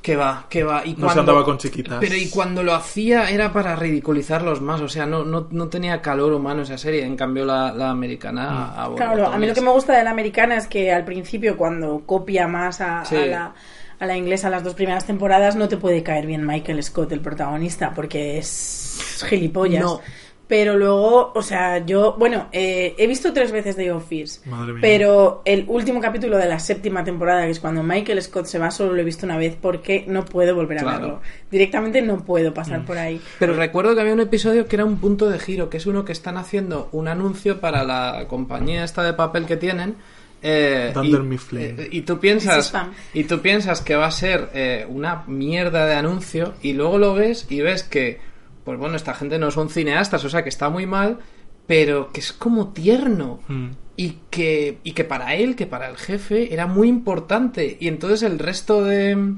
[0.01, 0.85] Que va, que va.
[0.85, 1.97] Y No se cuando, andaba con chiquitas.
[1.99, 4.79] Pero y cuando lo hacía era para ridiculizarlos más.
[4.81, 7.03] O sea, no, no, no tenía calor humano esa serie.
[7.05, 8.83] En cambio, la, la americana...
[8.83, 11.57] a Claro, a mí lo que me gusta de la americana es que al principio,
[11.57, 13.15] cuando copia más a, Sí.
[13.15, 13.53] a la,
[13.99, 17.19] a la inglesa las dos primeras temporadas, no te puede caer bien Michael Scott, el
[17.21, 19.83] protagonista, porque es gilipollas.
[19.83, 20.01] No.
[20.47, 24.81] Pero luego, o sea, yo, bueno, eh, he visto tres veces The Office, Madre mía.
[24.81, 28.71] pero el último capítulo de la séptima temporada, que es cuando Michael Scott se va,
[28.71, 30.99] solo lo he visto una vez porque no puedo volver a Claro.
[30.99, 31.21] verlo.
[31.51, 32.53] Directamente no puedo Mm.
[32.53, 33.19] pasar por ahí.
[33.39, 36.05] Pero recuerdo que había un episodio que era un punto de giro, que es uno
[36.05, 39.95] que están haciendo un anuncio para la compañía esta de papel que tienen.
[40.43, 41.61] eh, Dunder y, Mifflin.
[41.79, 42.71] eh, y tú piensas
[43.13, 47.15] y tú piensas que va a ser eh, una mierda de anuncio y luego lo
[47.15, 48.19] ves y ves que
[48.68, 51.20] pues bueno esta gente no son cineastas o sea que está muy mal
[51.65, 53.70] pero que es como tierno Mm.
[53.95, 57.78] y que, y que para él, que para el jefe, era muy importante.
[57.80, 59.34] Y entonces el resto de,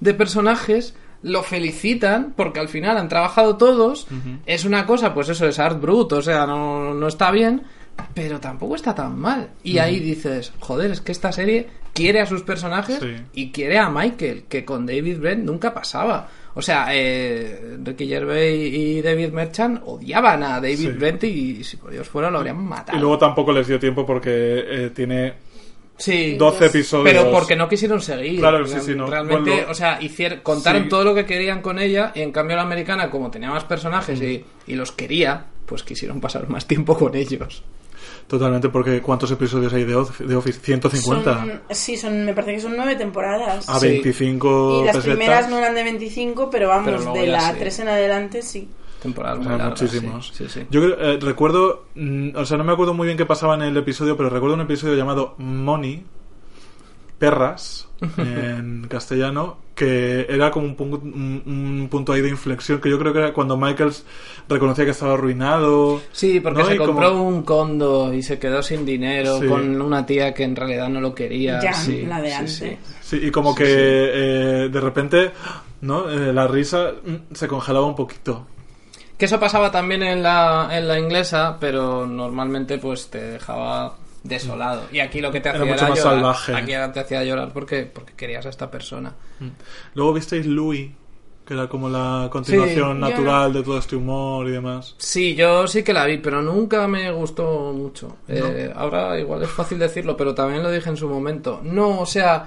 [0.00, 4.06] de personajes lo felicitan porque al final han trabajado todos.
[4.46, 7.62] Es una cosa, pues eso es art brut, o sea, no, no está bien,
[8.14, 9.50] pero tampoco está tan mal.
[9.62, 13.14] Y ahí dices, joder, es que esta serie quiere a sus personajes Sí.
[13.32, 16.28] y quiere a Michael, que con David Brent nunca pasaba.
[16.54, 20.88] O sea, eh, Ricky Gervais y David Merchant odiaban a David Sí.
[20.88, 22.96] Brent y si por Dios fuera lo habrían matado.
[22.98, 24.30] Y luego tampoco les dio tiempo porque
[24.66, 25.34] eh, tiene
[25.96, 27.04] Sí, 12 episodios.
[27.12, 28.40] pero porque no quisieron seguir.
[28.40, 29.06] Claro, sí, sí, no.
[29.06, 30.88] Realmente, Bueno, o sea, hicieron, contaron sí.
[30.88, 34.20] todo lo que querían con ella y en cambio la americana, como tenía más personajes
[34.22, 37.62] y, y los quería, pues quisieron pasar más tiempo con ellos.
[38.30, 40.22] Totalmente, porque ¿cuántos episodios hay de Office?
[40.24, 40.60] De Office?
[40.60, 41.34] 150.
[41.34, 43.68] Son- sí, son, me parece que son nueve temporadas.
[43.68, 43.88] A Sí.
[43.88, 45.16] 25 Y las pesetas.
[45.16, 47.56] primeras no eran de 25, pero vamos, Pero de la sí.
[47.58, 48.68] 3 en adelante sí.
[49.02, 50.32] Temporadas O muy sea, largas, muchísimos.
[50.32, 50.66] sí, sí, sí.
[50.70, 53.76] Yo eh, recuerdo, mm, o sea, no me acuerdo muy bien qué pasaba en el
[53.76, 56.04] episodio, pero recuerdo un episodio llamado Money,
[57.18, 62.90] Perras, en castellano, que era como un, punto- un, un punto ahí de inflexión, que
[62.90, 64.04] yo creo que era cuando Michaels
[64.46, 66.02] reconocía que estaba arruinado.
[66.12, 66.68] Sí, porque ¿no?
[66.68, 69.46] se Y como- compró un condo y se quedó sin dinero Sí.
[69.46, 71.60] con una tía que en realidad no lo quería.
[71.62, 72.56] Ya, sí, la de antes.
[72.56, 72.76] sí.
[73.00, 75.30] Sí, y como que eh, de repente,
[75.80, 76.10] ¿no?
[76.10, 78.46] Eh, la risa mm, se congelaba un poquito.
[79.16, 84.82] Que eso pasaba también en la, en la inglesa, pero normalmente pues te dejaba desolado.
[84.92, 86.12] Y aquí lo que te Era hacía mucho más llorar.
[86.14, 86.54] salvaje.
[86.54, 89.14] Aquí te hacía llorar porque, porque querías a esta persona.
[89.94, 90.90] Luego visteis Louis,
[91.46, 94.94] que era como la continuación Sí, natural de todo este humor y demás.
[94.98, 98.18] Sí, yo sí que la vi, pero nunca me gustó mucho.
[98.28, 101.60] Eh, ahora igual es fácil decirlo, pero también lo dije en su momento.
[101.64, 102.46] No, o sea,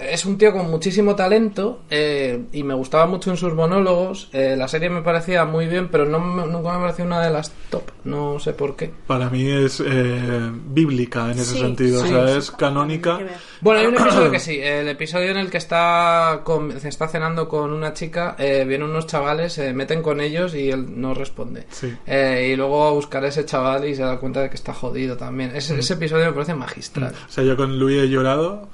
[0.00, 4.28] es un tío con muchísimo talento eh, y me gustaba mucho en sus monólogos.
[4.32, 7.30] Eh, la serie me parecía muy bien, pero no me- nunca me pareció una de
[7.30, 7.82] las top.
[8.04, 8.90] No sé por qué.
[9.06, 12.38] Para mí es eh, bíblica en ese Sí, sentido, sí, o sea, sí.
[12.38, 13.18] es canónica.
[13.60, 17.08] Bueno, hay un episodio que sí, el episodio en el que está, con- se está
[17.08, 21.14] cenando con una chica, eh, vienen unos chavales, se meten con ellos y él no
[21.14, 21.66] responde.
[21.70, 21.92] Sí.
[22.06, 24.56] Eh, y luego va a buscar a ese chaval y se da cuenta de que
[24.56, 25.52] está jodido también.
[25.54, 27.12] Ese, ese episodio me parece magistral.
[27.28, 28.68] O sea, yo con Louis he llorado.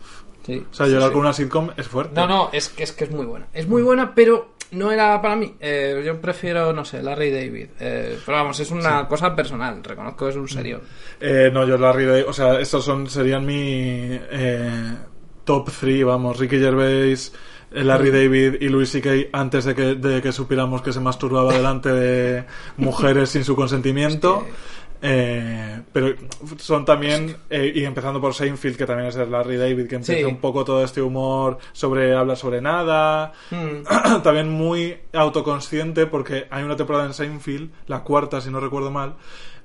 [0.48, 0.64] Sí.
[0.70, 1.12] O sea, Sí, llorar sí.
[1.12, 2.14] con una sitcom es fuerte.
[2.14, 3.46] No, no, es que, es que es muy buena.
[3.52, 5.54] Es muy buena, pero no era para mí.
[5.60, 7.68] Eh, yo prefiero, no sé, Larry David.
[7.78, 9.84] Eh, pero vamos, es una cosa personal.
[9.84, 10.80] Reconozco que es un serio.
[11.20, 14.96] Eh, no, yo Larry David, o sea, estos son, serían mi eh,
[15.44, 17.32] top 3, vamos, Ricky Gervais,
[17.70, 19.10] eh, Larry David y Louis C.K.
[19.38, 22.44] antes de que, de que supiéramos que se masturbaba delante de
[22.78, 24.46] mujeres sin su consentimiento.
[25.00, 26.14] Eh, pero
[26.58, 30.20] son también, eh, y empezando por Seinfeld, que también es de Larry David, que empieza
[30.20, 30.24] Sí.
[30.24, 33.84] un poco todo este humor sobre habla sobre nada, Mm.
[34.22, 39.14] también muy autoconsciente porque hay una temporada en Seinfeld, la cuarta si no recuerdo mal,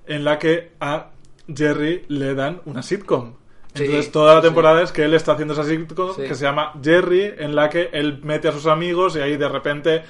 [0.05, 1.07] en la que a
[1.53, 3.33] Jerry le dan una sitcom.
[3.73, 4.47] Sí, Entonces toda la sí.
[4.47, 7.89] temporada es que él está haciendo esa sitcom que se llama Jerry, en la que
[7.91, 10.03] él mete a sus amigos y ahí de repente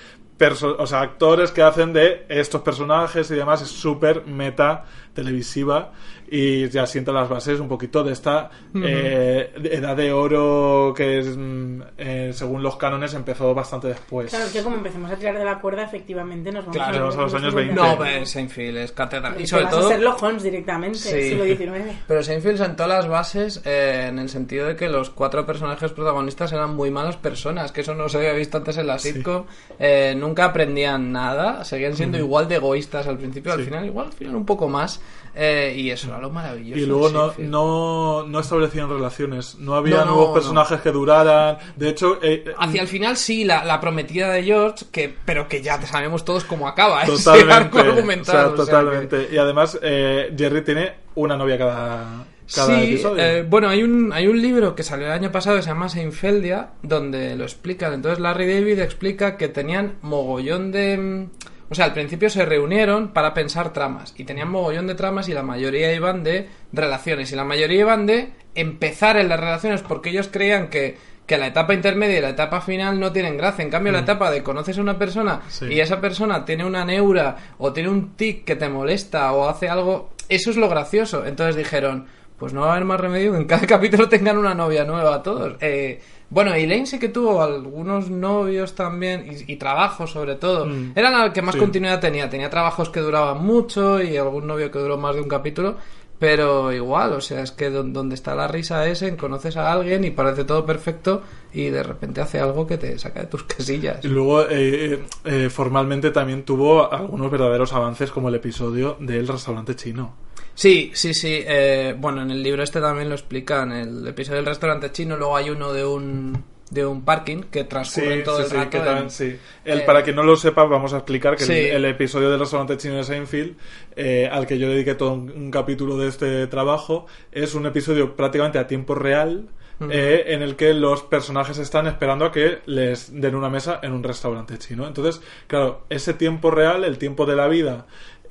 [0.77, 3.61] o sea, actores que hacen de estos personajes y demás.
[3.61, 4.83] Es súper meta
[5.13, 5.91] televisiva
[6.29, 11.37] y ya sienta las bases un poquito de esta eh, edad de oro que es,
[11.37, 14.29] mm, eh, según los cánones empezó bastante después.
[14.31, 17.15] Claro, es que como empecemos a tirar de la cuerda, efectivamente nos vamos Claro, a
[17.15, 17.73] los años 20.
[17.75, 19.39] No, pero Seinfeld es catedral.
[19.39, 19.89] Y sobre vas a todo...
[19.89, 21.29] ser Holmes directamente, Sí.
[21.29, 21.95] siglo XIX.
[22.07, 26.51] Pero Seinfeld sentó las bases eh, en el sentido de que los cuatro personajes protagonistas
[26.53, 29.45] eran muy malas personas, que eso no se había visto antes en la sitcom.
[29.79, 33.65] Eh, nunca aprendían nada, seguían siendo igual de egoístas al principio, al Sí.
[33.65, 35.01] final igual, al final un poco más.
[35.35, 36.79] Eh, y eso era lo maravilloso.
[36.79, 41.57] Y luego no, no, no establecían relaciones, no había No, nuevos personajes que duraran.
[41.75, 45.61] De hecho, eh, Hacia el final sí, la, la prometida de George, que pero que
[45.61, 47.03] ya sabemos todos cómo acaba.
[47.03, 49.29] ese totalmente, o sea, argumental, o sea que- totalmente.
[49.31, 54.27] Y además, eh, Jerry tiene una novia cada, cada sí, eh, bueno, hay un, hay
[54.27, 57.93] un libro que salió el año pasado que se llama Seinfeldia, donde lo explican.
[57.93, 61.27] Entonces Larry David explica que tenían mogollón de...
[61.73, 65.27] mm, O sea, al principio se reunieron para pensar tramas y tenían mogollón de tramas
[65.27, 69.81] y la mayoría iban de relaciones y la mayoría iban de empezar en las relaciones
[69.81, 73.63] porque ellos creían que, que la etapa intermedia y la etapa final no tienen gracia.
[73.63, 75.49] En cambio, la etapa de conoces a una persona Mm.
[75.49, 75.65] Sí.
[75.67, 79.67] y esa persona tiene una neura o tiene un tic que te molesta o hace
[79.69, 81.25] algo, eso es lo gracioso.
[81.25, 82.05] Entonces dijeron,
[82.37, 85.23] pues no va a haber más remedio que en cada capítulo tengan una novia nueva
[85.23, 85.55] todos.
[85.61, 86.01] Eh,
[86.33, 90.65] bueno, Elaine sí que tuvo algunos novios también y, y trabajos sobre todo.
[90.65, 90.93] Mm.
[90.95, 91.59] Era la que más Sí.
[91.59, 92.29] continuidad tenía.
[92.29, 95.75] Tenía trabajos que duraban mucho y algún novio que duró más de un capítulo.
[96.19, 99.73] Pero igual, o sea, es que don- donde está la risa es en conoces a
[99.73, 101.21] alguien y parece todo perfecto
[101.51, 104.03] y de repente hace algo que te saca de tus casillas.
[104.05, 109.27] Y luego, eh, eh, eh, formalmente también tuvo algunos verdaderos avances, como el episodio del
[109.27, 110.13] restaurante chino.
[110.55, 111.43] Sí, sí, sí.
[111.45, 113.71] eh, bueno, en el libro este también lo explican.
[113.71, 118.21] El episodio del restaurante chino, luego hay uno de un, de un parking que transcurre
[118.21, 118.69] todo el rato.
[118.69, 119.35] que en- también, sí.
[119.65, 121.53] El, eh, para quien no lo sepa, vamos a explicar que el- Sí.
[121.55, 123.55] el, episodio del restaurante chino de Seinfeld,
[123.95, 128.15] eh, al que yo dediqué todo un, un capítulo de este trabajo, es un episodio
[128.15, 129.47] prácticamente a tiempo real.
[129.89, 133.91] eh, en el que los personajes están esperando a que les den una mesa en
[133.91, 134.87] un restaurante chino.
[134.87, 137.85] Entonces, claro, ese tiempo real, el tiempo de la vida,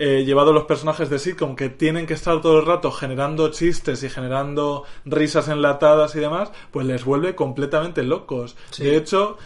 [0.05, 3.53] eh, llevado a los personajes de sitcom que tienen que estar todo el rato generando
[3.53, 8.57] chistes y generando risas enlatadas y demás, pues les vuelve completamente locos.
[8.71, 8.83] Sí.
[8.83, 9.39] De hecho,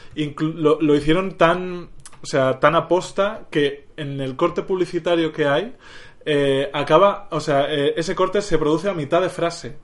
[0.54, 1.90] lo hicieron tan,
[2.22, 5.76] o sea, tan aposta que en el corte publicitario que hay,
[6.24, 9.76] eh, acaba, o sea, eh, ese corte se produce a mitad de frase.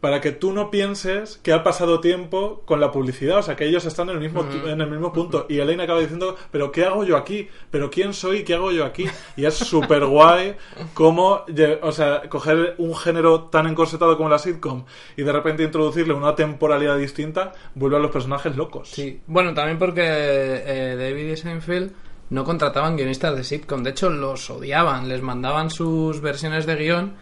[0.00, 3.64] Para que tú no pienses que ha pasado tiempo con la publicidad, o sea, que
[3.64, 5.46] ellos están en el mismo, en el mismo punto.
[5.48, 7.48] Y Elaine acaba diciendo, pero ¿qué hago yo aquí?
[7.70, 8.44] ¿Pero quién soy?
[8.44, 9.06] ¿Qué hago yo aquí?
[9.36, 10.54] Y es súper guay
[10.92, 14.84] cómo, lle- o sea, coger un género tan encorsetado como la sitcom
[15.16, 18.90] y de repente introducirle una temporalidad distinta, vuelve a los personajes locos.
[18.90, 19.20] Sí.
[19.26, 21.92] Bueno, también porque eh, David y Seinfeld
[22.28, 23.82] no contrataban guionistas de sitcom.
[23.82, 25.08] De hecho, los odiaban.
[25.08, 27.14] Les mandaban sus versiones de guion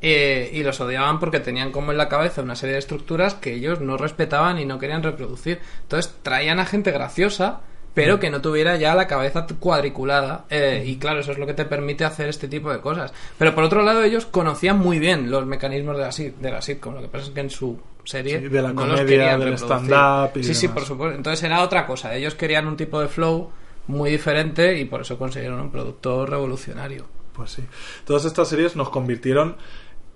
[0.00, 3.54] eh, y los odiaban porque tenían como en la cabeza una serie de estructuras que
[3.54, 5.60] ellos no respetaban y no querían reproducir.
[5.82, 7.60] Entonces traían a gente graciosa
[7.94, 10.44] pero que no tuviera ya la cabeza cuadriculada.
[10.50, 13.12] Eh, y claro eso es lo que te permite hacer este tipo de cosas.
[13.38, 16.94] Pero por otro lado ellos conocían muy bien los mecanismos de la, de la sitcom.
[16.94, 19.40] Lo que pasa es que en su serie Sí, de la no los comedia, querían
[19.40, 20.74] del stand-up sí sí demás.
[20.78, 21.16] por supuesto.
[21.16, 22.14] Entonces era otra cosa.
[22.14, 23.50] Ellos querían un tipo de flow
[23.88, 27.04] muy diferente y por eso consiguieron un producto revolucionario.
[27.32, 27.64] Pues sí.
[28.04, 29.56] Todas estas series nos convirtieron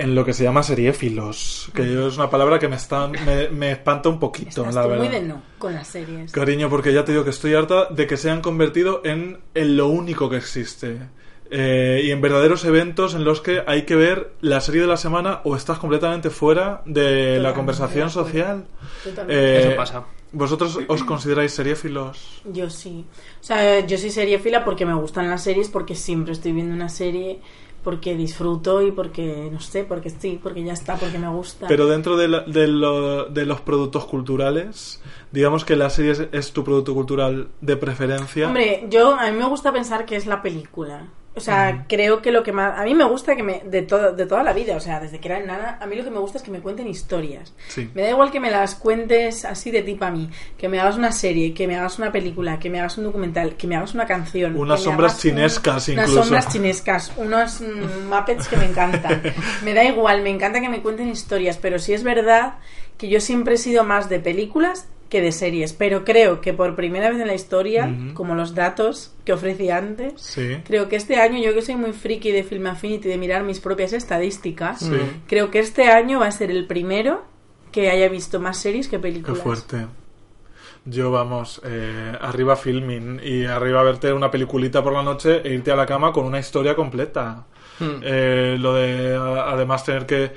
[0.03, 3.73] en lo que se llama seriéfilos, que es una palabra que me, está, me, me
[3.73, 5.05] espanta un poquito, Estás la verdad.
[5.05, 6.33] muy de no con las series.
[6.33, 9.77] Cariño, porque ya te digo que estoy harta de que se han convertido en, en
[9.77, 10.97] lo único que existe.
[11.55, 14.97] Eh, y en verdaderos eventos en los que hay que ver la serie de la
[14.97, 18.29] semana o estás completamente fuera de la Totalmente conversación de acuerdo.
[18.31, 18.65] social.
[19.05, 19.35] Totalmente.
[19.57, 20.05] Eh, Eso pasa.
[20.35, 22.41] ¿Vosotros os consideráis seriéfilos?
[22.47, 23.05] Yo sí.
[23.39, 26.89] O sea, yo soy seriéfila porque me gustan las series, porque siempre estoy viendo una
[26.89, 27.41] serie,
[27.83, 31.67] porque disfruto y porque, no sé, porque sí, porque ya está, porque me gusta.
[31.69, 35.03] Pero dentro de, la- de lo- de los productos culturales,
[35.33, 38.47] digamos que la serie es, es tu producto cultural de preferencia.
[38.47, 41.09] Hombre, yo a mí me gusta pensar que es la película.
[41.35, 44.13] O sea, creo que lo que más a mí me gusta que me de todo
[44.13, 46.19] de toda la vida, o sea, desde que era nada, a mí lo que me
[46.19, 47.55] gusta es que me cuenten historias.
[47.69, 47.89] Sí.
[47.95, 50.29] Me da igual que me las cuentes así de tipo a mí,
[50.59, 53.57] que me hagas una serie, que me hagas una película, que me hagas un documental,
[53.57, 56.23] que me hagas una canción, Unas sombras hagas un- chinescas unas incluso.
[56.23, 59.23] sombras chinescas, unos mm, Muppets que me encantan.
[59.65, 62.57] me da igual, me encanta que me cuenten historias, pero sí es verdad
[62.99, 66.75] que yo siempre he sido más de películas que de series, pero creo que por
[66.75, 70.57] primera vez en la historia, como los datos que ofrecí antes, Sí.
[70.65, 73.61] creo que este año, yo que soy muy friki de Film Affinity, de mirar mis
[73.61, 74.97] propias estadísticas, Sí.
[75.29, 77.25] creo que este año va a ser el primero
[77.73, 79.39] que haya visto más series que Qué películas.
[79.43, 79.87] fuerte.
[80.87, 85.71] Yo, vamos, eh, arriba filming y arriba verte una peliculita por la noche e irte
[85.71, 87.45] a la cama con una historia completa.
[87.79, 88.01] Hmm.
[88.03, 90.33] Eh, lo de además tener que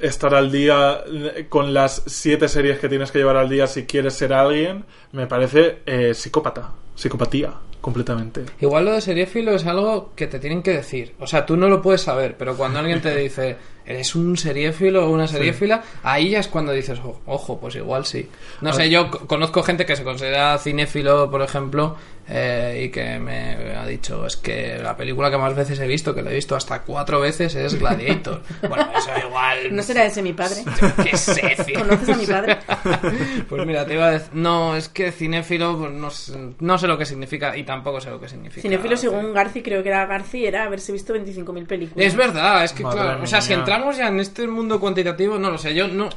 [0.00, 3.84] estar al día eh, con las siete series que tienes que llevar al día si
[3.86, 8.44] quieres ser alguien, me parece eh, psicópata, psicopatía, completamente.
[8.60, 11.14] Igual lo de seriéfilo es algo que te tienen que decir.
[11.18, 13.56] O sea, tú no lo puedes saber, pero cuando alguien te dice,
[13.88, 18.04] eres un seriéfilo o una seriéfila, ahí ya es cuando dices, "O- ojo, pues igual
[18.04, 18.28] sí.
[18.60, 21.96] No sé, yo co- conozco gente que se considera cinéfilo, por ejemplo,
[22.30, 26.14] eh, y que me ha dicho, es que la película que más veces he visto,
[26.14, 28.42] que la he visto hasta cuatro veces, es Gladiator.
[28.68, 29.74] bueno, eso igual...
[29.74, 30.62] ¿No será ese mi padre?
[31.02, 31.56] ¿Qué sé.
[31.74, 32.58] ¿Conoces a mi padre?
[33.48, 34.28] Pues mira, te iba a decir.
[34.34, 38.10] No, es que cinéfilo, pues no, sé, no sé lo que significa y tampoco sé
[38.10, 38.60] lo que significa.
[38.62, 42.06] Cinéfilo, según Garci, creo que era Garci, era haberse visto 25.000 películas.
[42.06, 43.22] Es verdad, es que Madre claro.
[43.22, 43.54] O sea, si.
[43.78, 45.74] Entramos ya en este mundo cuantitativo, no lo sé.
[45.74, 46.08] Yo no.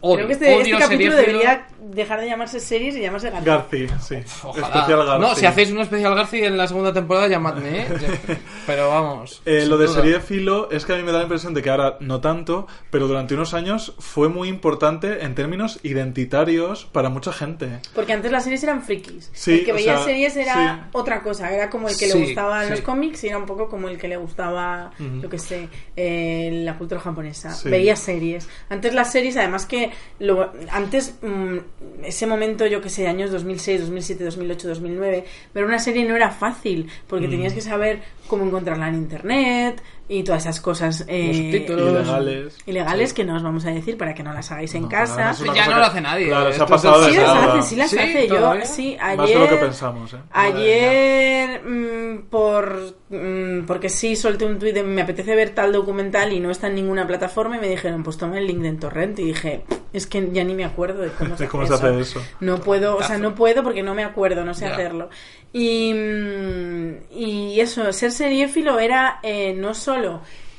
[0.00, 3.46] Odio, Creo que este, este capítulo debería dejar de llamarse series y llamarse Garci.
[3.46, 4.16] Garci, sí.
[4.44, 4.66] Ojalá.
[4.68, 5.20] Especial Garci.
[5.20, 7.88] No, si hacéis un especial Garci en la segunda temporada, llamadme, ¿eh?
[8.66, 9.42] Pero vamos.
[9.44, 9.96] Eh, lo de duda.
[10.02, 13.06] seriéfilo es que a mí me da la impresión de que ahora no tanto, pero
[13.08, 17.80] durante unos años fue muy importante en términos identitarios para mucha gente.
[17.94, 19.30] Porque antes las series eran frikis.
[19.32, 20.88] Sí, el que o veía sea, series era sí.
[20.92, 21.50] otra cosa.
[21.52, 22.70] Era como el que Sí, le gustaban sí.
[22.70, 26.50] los cómics y era un poco como el que le gustaba, yo que sé, eh,
[26.64, 27.52] la cultura japonesa.
[27.52, 27.68] Sí.
[27.68, 28.48] Veía series.
[28.68, 31.56] Antes las series, además que lo, antes, mm,
[32.02, 35.24] ese momento, yo que sé, años 2006, 2007, 2008, 2009,
[35.54, 40.22] ver una serie no era fácil porque tenías que saber cómo encontrarla en internet y
[40.22, 41.04] todas esas cosas.
[41.06, 41.66] eh.
[41.68, 42.56] Ilegales.
[42.66, 45.32] ilegales que no os vamos a decir para que no las hagáis en No, casa.
[45.54, 46.26] Ya no que- lo hace nadie.
[46.28, 47.52] Claro, se ha pasado de Sí las moda.
[47.54, 48.28] hace, sí las Sí, hace.
[48.28, 49.16] Yo, sí, ayer.
[49.18, 50.16] Más de lo que pensamos, ¿eh?
[50.30, 56.32] Ayer, mm, por mm, porque sí solté un tuit de me apetece ver tal documental
[56.32, 59.18] y no está en ninguna plataforma y me dijeron, pues toma el link de torrent
[59.18, 61.86] y dije, es que ya ni me acuerdo de cómo se, De cómo hace, se
[61.86, 62.20] hace eso.
[62.20, 62.28] eso.
[62.40, 64.72] No puedo, o sea, no puedo porque no me acuerdo, no sé Ya.
[64.72, 65.08] hacerlo.
[65.52, 69.97] Y, mm, y eso, ser seriéfilo era eh, no solo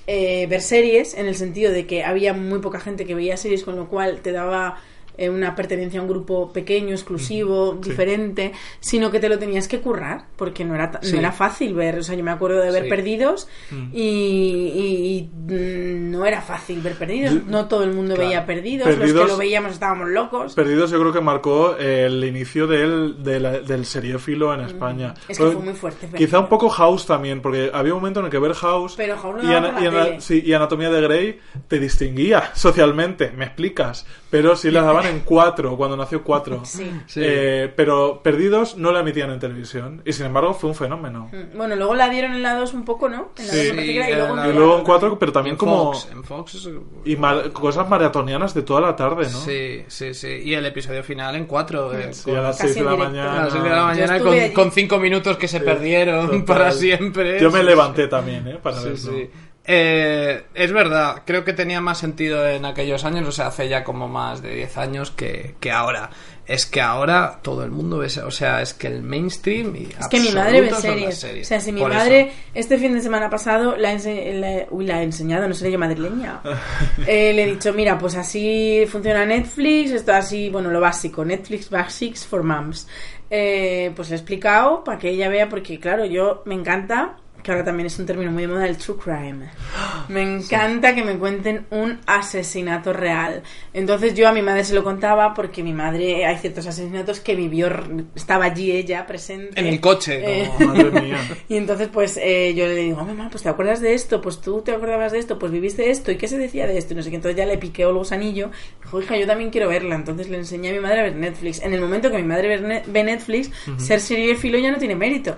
[0.07, 3.63] eh, ver series, en el sentido de que había muy poca gente que veía series,
[3.63, 4.81] con lo cual te daba
[5.20, 9.80] eh, una pertenencia a un grupo pequeño, exclusivo, diferente, sino que te lo tenías que
[9.80, 11.13] currar, porque no era, Sí.
[11.13, 11.99] no era fácil ver.
[11.99, 12.89] O sea, yo me acuerdo de ver Sí.
[12.89, 13.89] Perdidos Mm.
[13.93, 17.34] y, y- y, mm, no era fácil ver Perdidos.
[17.34, 18.30] Yo- No todo el mundo Claro.
[18.30, 20.53] veía Perdidos, los que lo veíamos estábamos locos.
[20.53, 25.09] Perdidos yo creo que marcó el inicio del, del seriéfilo en España.
[25.09, 25.32] Mm.
[25.32, 26.41] Es que Pero fue muy fuerte, Quizá Perdidos.
[26.43, 29.36] un poco House también, porque había un momento en el que ver House, Pero House
[29.38, 30.22] no y, daba ana- por la y ana- tele.
[30.22, 34.05] sí, y Anatomía de Grey te distinguía socialmente, me explicas.
[34.30, 36.61] Pero sí las daban en cuatro, cuando nació cuatro.
[36.63, 36.89] Sí.
[37.07, 37.19] Sí.
[37.23, 40.01] Eh, pero Perdidos no la emitían en televisión.
[40.05, 41.30] Y sin embargo fue un fenómeno.
[41.34, 43.32] Mm, Bueno, luego la dieron en la 2 un poco, ¿no?
[43.38, 43.57] En la Sí.
[43.57, 44.77] 2 me parece que era, y Sí, luego en Y luego
[45.11, 45.93] en pero también en como...
[45.93, 46.69] Fox, en Fox es-
[47.05, 49.39] Y mar- cosas maratonianas de toda la tarde, ¿no?
[49.39, 50.27] Sí, sí, sí.
[50.43, 51.91] Y el episodio final en cuatro.
[51.97, 53.05] eh, Sí, con- a las Casi 6 de la directo.
[53.05, 53.43] a mañana.
[53.43, 54.19] las seis de la mañana
[54.53, 56.43] con, cinco minutos que se perdieron Total.
[56.45, 57.39] para siempre.
[57.39, 58.59] Yo me levanté también, ¿eh?
[58.61, 59.30] Para Sí, verlo.
[59.72, 63.84] Eh, es verdad, creo que tenía más sentido en aquellos años, o sea, hace ya
[63.84, 66.09] como más de 10 años que, que ahora.
[66.47, 70.07] Es que ahora todo el mundo ve, o sea, es que el mainstream y Es
[70.07, 71.24] que mi madre ve series.
[71.24, 72.32] O sea, si mi Por madre eso.
[72.55, 76.41] este fin de semana pasado la, la- uy, la ha enseñado, no seré yo madrileña.
[77.05, 81.70] Eh, le he dicho, mira, pues así funciona Netflix, esto así, bueno, lo básico, Netflix
[81.70, 82.88] Basics for Moms.
[83.30, 87.51] Eh, pues le he explicado para que ella vea, porque claro, yo me encanta, que
[87.51, 89.49] ahora también es un término muy de moda, el true crime.
[90.09, 93.43] Me encanta que me cuenten un asesinato real.
[93.73, 97.35] Entonces yo a mi madre se lo contaba porque mi madre, hay ciertos asesinatos que
[97.35, 99.59] vivió, r- estaba allí ella presente.
[99.59, 101.17] En el coche, Eh, como- Madre mía.
[101.47, 104.61] y entonces, pues eh, yo le digo, mamá, pues te acuerdas de esto, pues tú
[104.61, 106.93] te acordabas de esto, pues viviste esto, ¿y qué se decía de esto?
[106.93, 107.17] Y no sé qué.
[107.17, 108.49] Entonces ya le piqué el gusanillo.
[108.83, 109.95] Dijo, hija, yo también quiero verla.
[109.95, 111.61] Entonces le enseñé a mi madre a ver Netflix.
[111.61, 114.95] En el momento que mi madre ve, ne- ve Netflix, ser seriéfilo ya no tiene
[114.95, 115.37] mérito.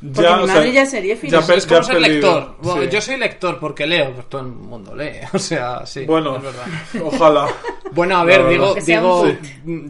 [0.00, 0.84] Porque mi o madre sea, ya
[1.46, 2.56] ya Es como ya ser perdido, lector.
[2.60, 2.88] Bueno, sí.
[2.92, 5.12] Yo soy lector porque leo, pues todo el mundo lee.
[5.32, 6.04] O sea, sí.
[6.04, 6.66] Bueno, es verdad.
[7.02, 7.48] ojalá.
[7.92, 9.26] Bueno, a ver, digo, digo,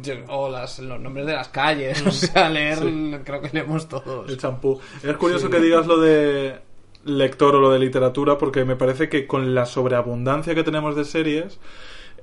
[0.03, 2.79] yo- o las, los nombres de las calles, o sea, leer,
[3.25, 4.29] creo que leemos todos.
[4.31, 4.79] El champú.
[5.03, 6.57] Es curioso que digas lo de
[7.05, 11.05] lector o lo de literatura porque me parece que con la sobreabundancia que tenemos de
[11.05, 11.59] series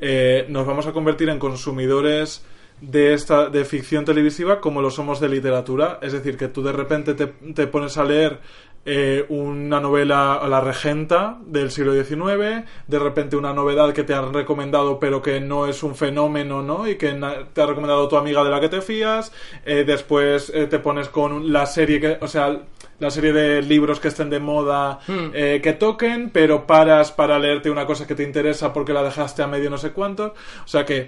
[0.02, 2.44] eh, nos vamos a convertir en consumidores
[2.92, 6.74] de esta de ficción televisiva como lo somos de literatura es decir que tú de
[6.74, 8.40] repente te, te pones a leer
[8.86, 14.34] eh, una novela La Regenta del siglo XIX, de repente una novedad que te han
[14.34, 16.86] recomendado pero que no es un fenómeno, ¿no?
[16.86, 17.14] Y que
[17.54, 19.32] te ha recomendado tu amiga de la que te fías,
[19.66, 22.60] eh, después eh, te pones con la serie que, o sea,
[23.00, 25.32] la serie de libros que estén de moda Hmm.
[25.34, 29.44] eh, que toquen, pero paras para leerte una cosa que te interesa porque la dejaste
[29.44, 31.08] a medio no sé cuántos, o sea que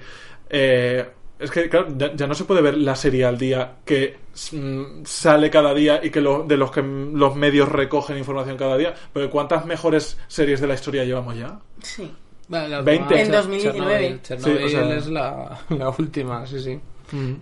[0.49, 1.05] eh,
[1.37, 4.17] Es que, claro, ya, ya no se puede ver la serie al día que
[4.53, 8.55] mm, sale cada día y que lo- de los que mm, los medios recogen información
[8.57, 8.93] cada día.
[9.13, 11.59] Pero ¿cuántas mejores series de la historia llevamos ya?
[11.81, 12.09] Sí.
[12.47, 13.03] Bueno, la 20.
[13.03, 13.97] última, En 2019.
[13.99, 16.79] Chernobyl, Chernobyl Sí, o sea- es la, la última, sí, sí.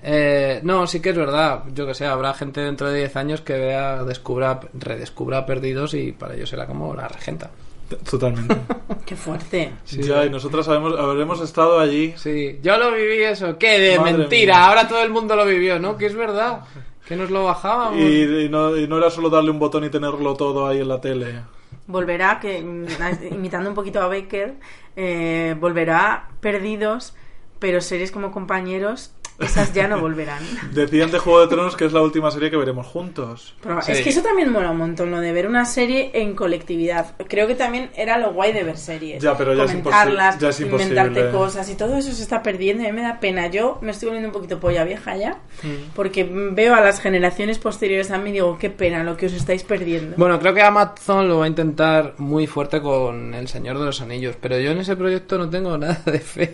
[0.03, 1.63] Eh, no, sí que es verdad.
[1.73, 6.11] Yo que sé, habrá gente dentro de 10 años que vea, descubra, redescubra Perdidos y
[6.11, 7.49] para ellos será como la regenta.
[7.97, 8.55] Totalmente.
[9.05, 9.71] Qué fuerte.
[9.87, 12.13] ya, y nosotros sabemos, habremos estado allí.
[12.17, 13.57] Sí, yo lo viví eso.
[13.57, 13.79] ¿Qué?
[13.79, 14.55] De Madre mentira.
[14.55, 14.65] mía.
[14.67, 15.97] Ahora todo el mundo lo vivió, ¿no?
[15.97, 16.61] Que es verdad.
[17.05, 17.99] Que nos lo bajábamos.
[17.99, 20.87] Y, y no, y no era solo darle un botón y tenerlo todo ahí en
[20.87, 21.41] la tele.
[21.85, 22.59] Volverá, que
[23.29, 24.53] imitando un poquito a Baker,
[24.95, 27.13] eh, volverá Perdidos,
[27.59, 30.41] pero series como compañeros, esas ya no volverán.
[30.73, 33.55] Decían de Juego de Tronos que es la última serie que veremos juntos.
[33.61, 33.91] Pero Sí.
[33.93, 37.15] Es que eso también mola un montón, lo de ver una serie en colectividad.
[37.27, 39.21] Creo que también era lo guay de ver series.
[39.21, 41.31] Ya, pero ya es Comentarlas, imposi- ya es inventarte imposible.
[41.31, 43.47] cosas y todo eso se está perdiendo y a mí me da pena.
[43.47, 45.91] Yo me estoy volviendo un poquito polla vieja ya, Mm.
[45.95, 49.33] porque veo a las generaciones posteriores a mí y digo, qué pena lo que os
[49.33, 50.15] estáis perdiendo.
[50.17, 54.01] Bueno, creo que Amazon lo va a intentar muy fuerte con El Señor de los
[54.01, 56.53] Anillos, pero yo en ese proyecto no tengo nada de fe,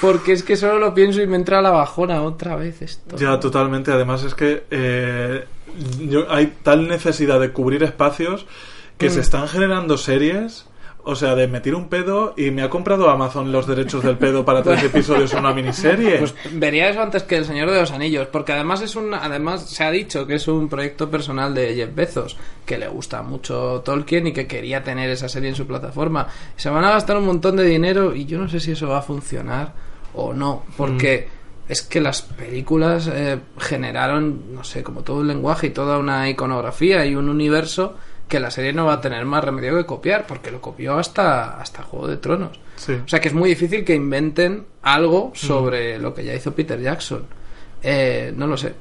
[0.00, 3.16] porque es que solo lo pienso y me entra la bajona otra vez esto.
[3.16, 3.92] Ya, totalmente.
[3.92, 5.44] Además es que eh,
[6.00, 8.46] yo- hay tal necesidad de cubrir espacios
[8.98, 9.10] que Mm.
[9.12, 10.66] se están generando series.
[11.06, 14.42] O sea, de meter un pedo y me ha comprado Amazon los derechos del pedo
[14.42, 16.16] para tres episodios en una miniserie.
[16.16, 19.68] Pues vería eso antes que El Señor de los Anillos, porque además es un, además
[19.68, 23.82] se ha dicho que es un proyecto personal de Jeff Bezos, que le gusta mucho
[23.84, 26.26] Tolkien y que quería tener esa serie en su plataforma.
[26.56, 29.00] Se van a gastar un montón de dinero y yo no sé si eso va
[29.00, 29.74] a funcionar
[30.14, 31.28] o no, porque
[31.68, 36.28] es que las películas eh, generaron, no sé, como todo un lenguaje y toda una
[36.28, 37.96] iconografía y un universo
[38.28, 41.60] que la serie no va a tener más remedio que copiar, porque lo copió hasta,
[41.60, 42.58] hasta Juego de Tronos.
[42.76, 42.92] Sí.
[42.92, 46.80] O sea que es muy difícil que inventen algo sobre lo que ya hizo Peter
[46.80, 47.26] Jackson.
[47.86, 48.74] Eh, no lo sé,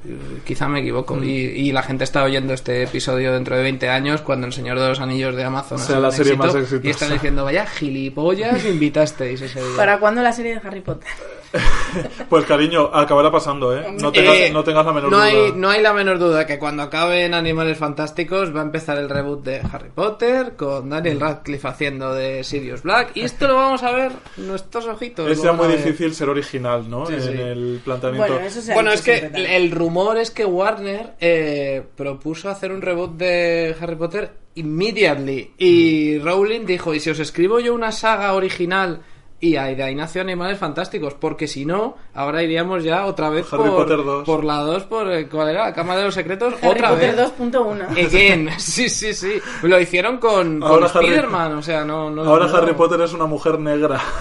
[0.45, 1.21] quizá me equivoco.
[1.21, 4.79] Y, y la gente está oyendo este episodio dentro de 20 años cuando El Señor
[4.79, 6.87] de los Anillos de Amazon ha Sea la un serie éxito, más exitosa.
[6.87, 9.75] Y están diciendo, vaya gilipollas, invitasteis ese día.
[9.75, 11.09] ¿Para cuándo la serie de Harry Potter?
[12.29, 13.85] Pues cariño, acabará pasando, ¿eh?
[13.99, 15.25] No tengas, Eh, no tengas la menor no duda.
[15.25, 19.09] Hay, no hay la menor duda que cuando acaben Animales Fantásticos va a empezar el
[19.09, 23.83] reboot de Harry Potter con Daniel Radcliffe haciendo de Sirius Black y esto lo vamos
[23.83, 25.29] a ver nuestros ojitos.
[25.29, 27.05] Es ya muy difícil ser original, ¿no?
[27.05, 27.29] Sí, en sí.
[27.29, 28.33] el planteamiento.
[28.73, 33.75] Bueno, eso es que el rumor es que Warner eh, propuso hacer un reboot de
[33.79, 39.01] Harry Potter immediately y Rowling dijo, ¿y si os escribo yo una saga original?
[39.43, 43.45] Y ahí de ahí nació Animales Fantásticos, porque si no, ahora iríamos ya otra vez
[43.51, 44.25] Harry por, Potter 2.
[44.25, 45.65] por la 2, por eh, ¿cuál era?
[45.65, 47.33] La Cámara de los Secretos, Harry otra Potter vez.
[47.37, 47.89] 2.1.
[48.07, 49.33] Again, sí, sí, sí.
[49.63, 52.09] Lo hicieron con, con Spider-Man, o sea, no...
[52.09, 53.99] no Ahora no- Harry Potter es una mujer negra.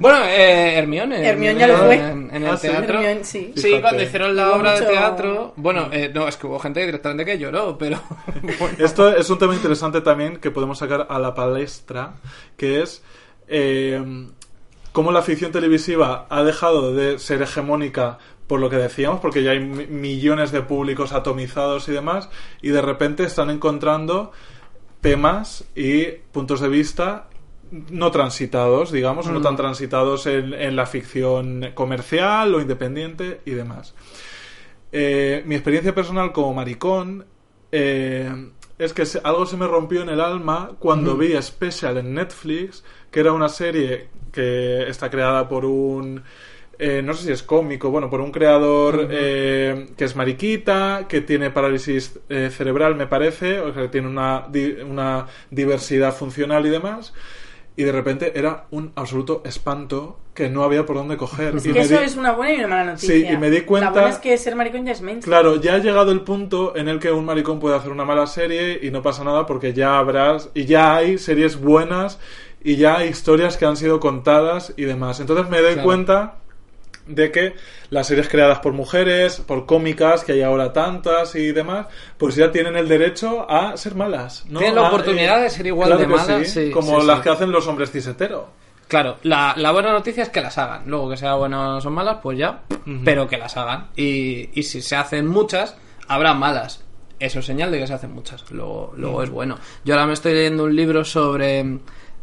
[0.00, 1.26] Bueno, eh, Hermione.
[1.28, 1.94] Hermione ya lo fue.
[1.96, 2.68] En, en el Ah, sí.
[2.68, 2.94] teatro.
[3.00, 3.52] Hermione, sí.
[3.54, 5.52] Sí, cuando hicieron la Hubo obra de teatro.
[5.56, 8.00] Bueno, eh, no, es que hubo gente directamente que lloró, pero.
[8.58, 8.76] bueno.
[8.78, 12.14] Esto es un tema interesante también que podemos sacar a la palestra,
[12.56, 13.02] que es
[13.46, 14.02] eh,
[14.92, 19.52] cómo la ficción televisiva ha dejado de ser hegemónica por lo que decíamos, porque ya
[19.52, 22.28] hay mi- millones de públicos atomizados y demás,
[22.62, 24.32] y de repente están encontrando
[25.00, 27.28] temas y puntos de vista
[27.70, 33.94] no transitados, digamos, no tan transitados en, en la ficción comercial o independiente y demás.
[34.90, 37.24] Eh, mi experiencia personal como maricón
[37.70, 42.82] eh, es que algo se me rompió en el alma cuando vi Special en Netflix,
[43.12, 46.22] que era una serie que está creada por un...
[46.78, 51.20] eh, no sé si es cómico, bueno, por un creador eh, que es mariquita, que
[51.20, 56.64] tiene parálisis eh, cerebral, me parece, o sea, que tiene una, di- una diversidad funcional
[56.66, 57.12] y demás.
[57.76, 61.56] Y de repente era un absoluto espanto que no había por dónde coger.
[61.56, 63.14] Es Y que eso di- es una buena y una mala noticia.
[63.14, 65.30] Sí, y me di cuenta- La buena es que ser maricón ya es mainstream.
[65.42, 68.26] Claro, ya ha llegado el punto en el que un maricón puede hacer una mala
[68.26, 72.18] serie y no pasa nada porque ya habrás y ya hay series buenas
[72.62, 75.20] y ya hay historias que han sido contadas y demás.
[75.20, 75.84] Entonces me doy Claro.
[75.86, 76.34] cuenta
[77.06, 77.54] de que
[77.88, 81.86] las series creadas por mujeres, por cómicas, que hay ahora tantas y demás,
[82.18, 84.44] pues ya tienen el derecho a ser malas.
[84.48, 84.60] ¿no?
[84.60, 87.20] Tienen la A, oportunidad de ser igual claro de malas, sí, sí, como sí, las
[87.20, 88.48] que hacen los hombres cisetero.
[88.86, 90.82] Claro, la, la buena noticia es que las hagan.
[90.86, 92.62] Luego que sea buenas o malas, pues ya.
[93.04, 93.88] Pero que las hagan.
[93.96, 95.76] Y, y si se hacen muchas,
[96.08, 96.82] habrá malas.
[97.20, 98.50] Eso es señal de que se hacen muchas.
[98.50, 99.58] Luego, luego es bueno.
[99.84, 101.78] Yo ahora me estoy leyendo un libro sobre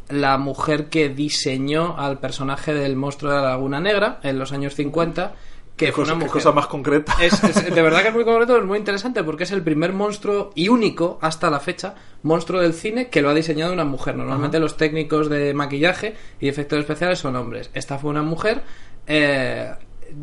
[0.09, 4.75] la mujer que diseñó al personaje del monstruo de la Laguna Negra en los años
[4.75, 5.33] 50.
[5.75, 6.31] Que fue cosa, una mujer.
[6.33, 7.13] cosa más concreta.
[7.21, 9.93] Es, es- de verdad que es muy concreto, es muy interesante porque es el primer
[9.93, 11.93] monstruo y único hasta la fecha
[12.23, 14.15] monstruo del cine que lo ha diseñado una mujer.
[14.15, 17.69] Normalmente los técnicos de maquillaje y efectos especiales son hombres.
[17.75, 18.63] Esta fue una mujer.
[19.05, 19.71] eh,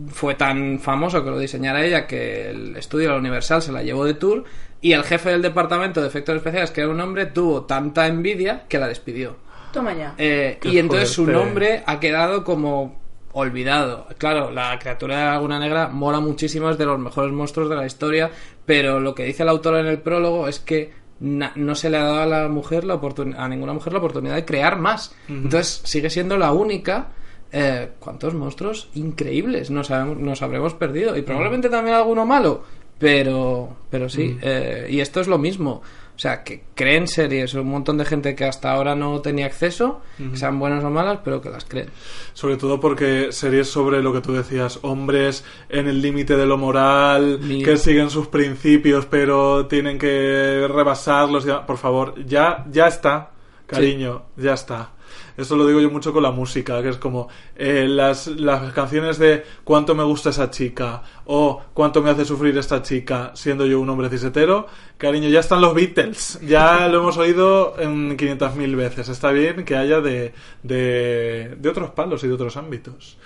[0.09, 3.83] fue tan famoso que lo diseñara ella que el estudio de la Universal se la
[3.83, 4.45] llevó de tour
[4.81, 8.65] y el jefe del departamento de efectos especiales, que era un hombre, tuvo tanta envidia
[8.67, 9.37] que la despidió.
[9.75, 10.15] Toma ya.
[10.17, 13.03] Eh, y entonces su nombre ha quedado como
[13.33, 14.07] olvidado.
[14.17, 17.77] Claro, la criatura de la Laguna Negra mola muchísimo, es de los mejores monstruos de
[17.77, 18.31] la historia,
[18.65, 21.97] pero lo que dice el autor en el prólogo es que na- no se le
[21.97, 22.95] ha dado a la mujer la
[23.37, 25.15] a ninguna mujer la oportunidad de crear más.
[25.29, 27.09] Entonces sigue siendo la única.
[27.57, 31.17] Eh, ¿Cuántos monstruos increíbles nos, habemos- nos habremos perdido?
[31.17, 32.63] Y probablemente también alguno malo,
[32.99, 34.39] pero, pero sí.
[34.43, 35.83] eh, y esto es lo mismo.
[36.17, 40.01] O sea, que creen series, un montón de gente que hasta ahora no tenía acceso,
[40.31, 41.89] que sean buenas o malas, pero que las creen.
[42.35, 46.57] Sobre todo porque series sobre lo que tú decías, hombres en el límite de lo
[46.57, 51.45] moral, que siguen sus principios pero tienen que rebasarlos.
[51.45, 53.31] ya- Por favor, ya, ya está,
[53.67, 54.91] cariño, ya está.
[55.37, 59.19] Esto lo digo yo mucho con la música, que es como eh, las, las canciones
[59.19, 63.81] de cuánto me gusta esa chica o cuánto me hace sufrir esta chica siendo yo
[63.81, 64.67] un hombre cisetero.
[65.05, 69.09] Cariño, ya están los Beatles, ya lo hemos oído en 500.000 veces.
[69.09, 70.33] Está bien que haya de,
[70.63, 73.19] de, de otros palos y de otros ámbitos.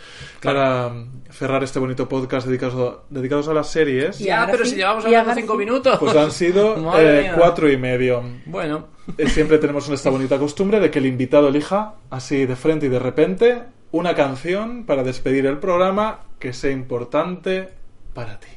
[0.43, 4.77] Para mm, cerrar este bonito podcast dedicado, dedicados a las series, Ya, pero sí, si
[4.77, 5.59] llevamos hablando cinco sí.
[5.59, 5.99] minutos.
[5.99, 8.23] pues han sido eh, cuatro y medio.
[8.47, 12.87] Bueno, Eh, Siempre tenemos esta bonita costumbre de que el invitado elija, así de frente
[12.87, 17.71] y de repente, una canción para despedir el programa que sea importante
[18.15, 18.49] para ti.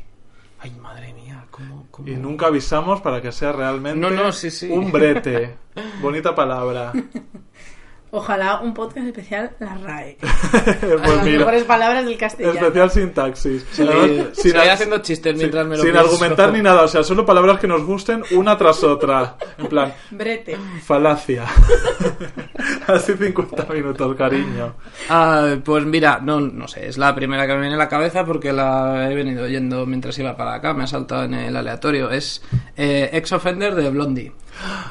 [0.60, 1.11] ay, madre
[2.06, 4.70] Y nunca avisamos para que sea realmente No, no, sí, sí.
[4.70, 5.56] un brete.
[6.02, 6.92] Bonita palabra.
[8.14, 10.18] Ojalá un podcast especial la RAE.
[10.22, 12.60] pues Las mira, mejores palabras del castellano.
[12.60, 13.66] especial sintaxis.
[13.72, 16.10] Sí, estoy ar- haciendo chistes mientras me lo sin pienso.
[16.10, 19.38] argumentar ni nada, o sea, solo palabras que nos gusten una tras otra.
[19.58, 20.58] En plan, Brete.
[20.84, 21.46] falacia.
[22.88, 24.76] Así 50 minutos, cariño.
[25.10, 28.26] Ah, pues mira, no, no sé, es la primera que me viene a la cabeza
[28.26, 32.10] porque la he venido oyendo mientras iba para acá, me ha saltado en el aleatorio.
[32.12, 32.44] Es
[32.76, 34.32] eh, Ex Offender de Blondie,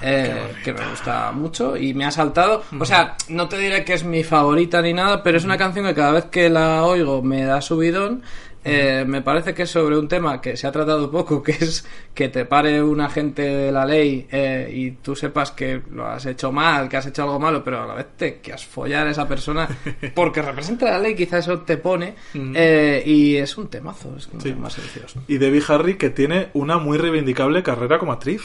[0.02, 2.62] eh, que me gusta mucho y me ha saltado.
[2.78, 5.86] O sea, no te diré que es mi favorita ni nada, pero es una canción
[5.86, 8.22] que cada vez que la oigo me da subidón.
[8.62, 11.82] Eh, me parece que es sobre un tema que se ha tratado poco, que es
[12.12, 16.26] que te pare un agente de la ley eh, y tú sepas que lo has
[16.26, 19.12] hecho mal, que has hecho algo malo, pero a la vez te quieras follar a
[19.12, 19.66] esa persona
[20.14, 22.14] porque representa la ley, quizá eso te pone.
[22.34, 24.50] eh, y es un temazo, es un Sí.
[24.50, 24.68] tema.
[25.26, 28.42] Y Debbie Harry, que tiene una muy reivindicable carrera como actriz.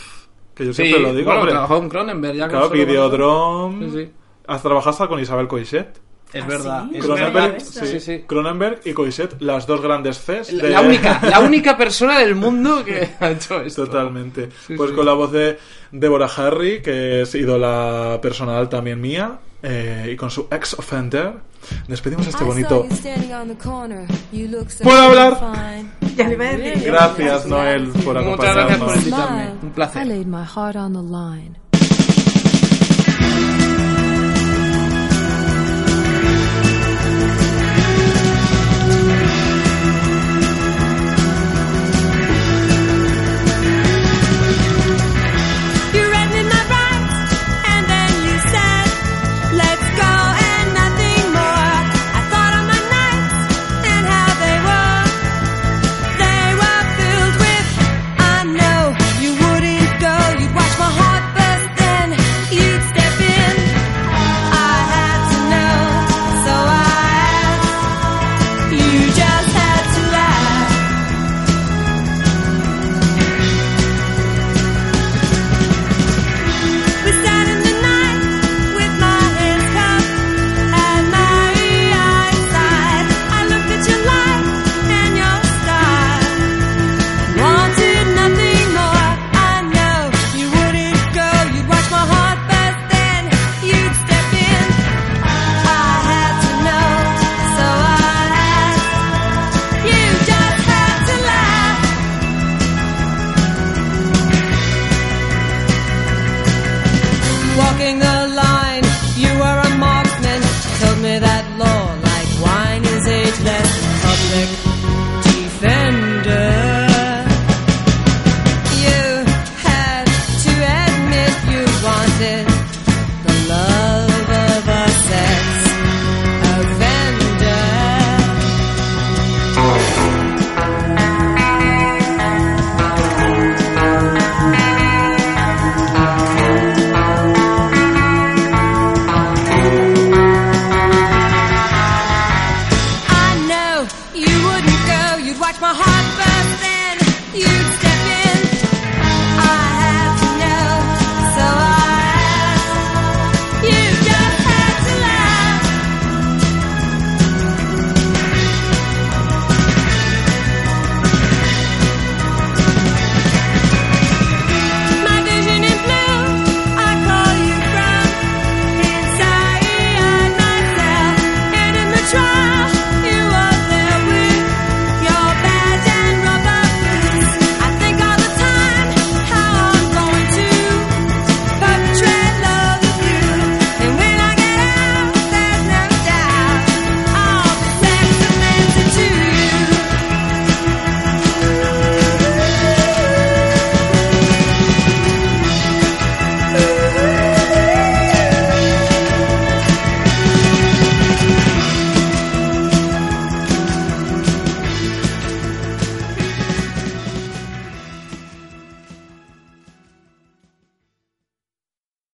[0.55, 1.51] Que yo Sí, siempre lo digo, bueno, hombre.
[1.53, 2.47] trabajó en Cronenberg ya.
[2.47, 3.89] Claro, Videodrome.
[3.89, 4.11] Sí, sí.
[4.47, 5.87] Has trabajado con Isabel Coixet.
[6.33, 6.85] Es ¿Ah, verdad.
[6.91, 6.97] sí?
[6.97, 7.59] es Cronenberg, verdad.
[7.65, 8.23] Sí, Sí, sí.
[8.27, 10.57] Cronenberg y Coixet, las dos grandes Cs.
[10.57, 13.85] de- La única, la única persona del mundo que ha hecho esto.
[13.85, 14.49] Totalmente.
[14.65, 14.95] Sí, pues sí.
[14.95, 15.57] con la voz de
[15.91, 21.33] Deborah Harry, que es ídola personal también mía, eh, y con su ex offender,
[21.87, 22.85] despedimos este bonito.
[24.83, 25.37] ¿Puedo hablar?
[26.15, 26.83] Ya le iba a decir.
[26.85, 28.95] Gracias, Noel, por Muchas gracias por acompañarnos.
[28.97, 29.49] invitarme.
[29.63, 30.01] Un placer.
[30.03, 31.57] I laid my heart on the line.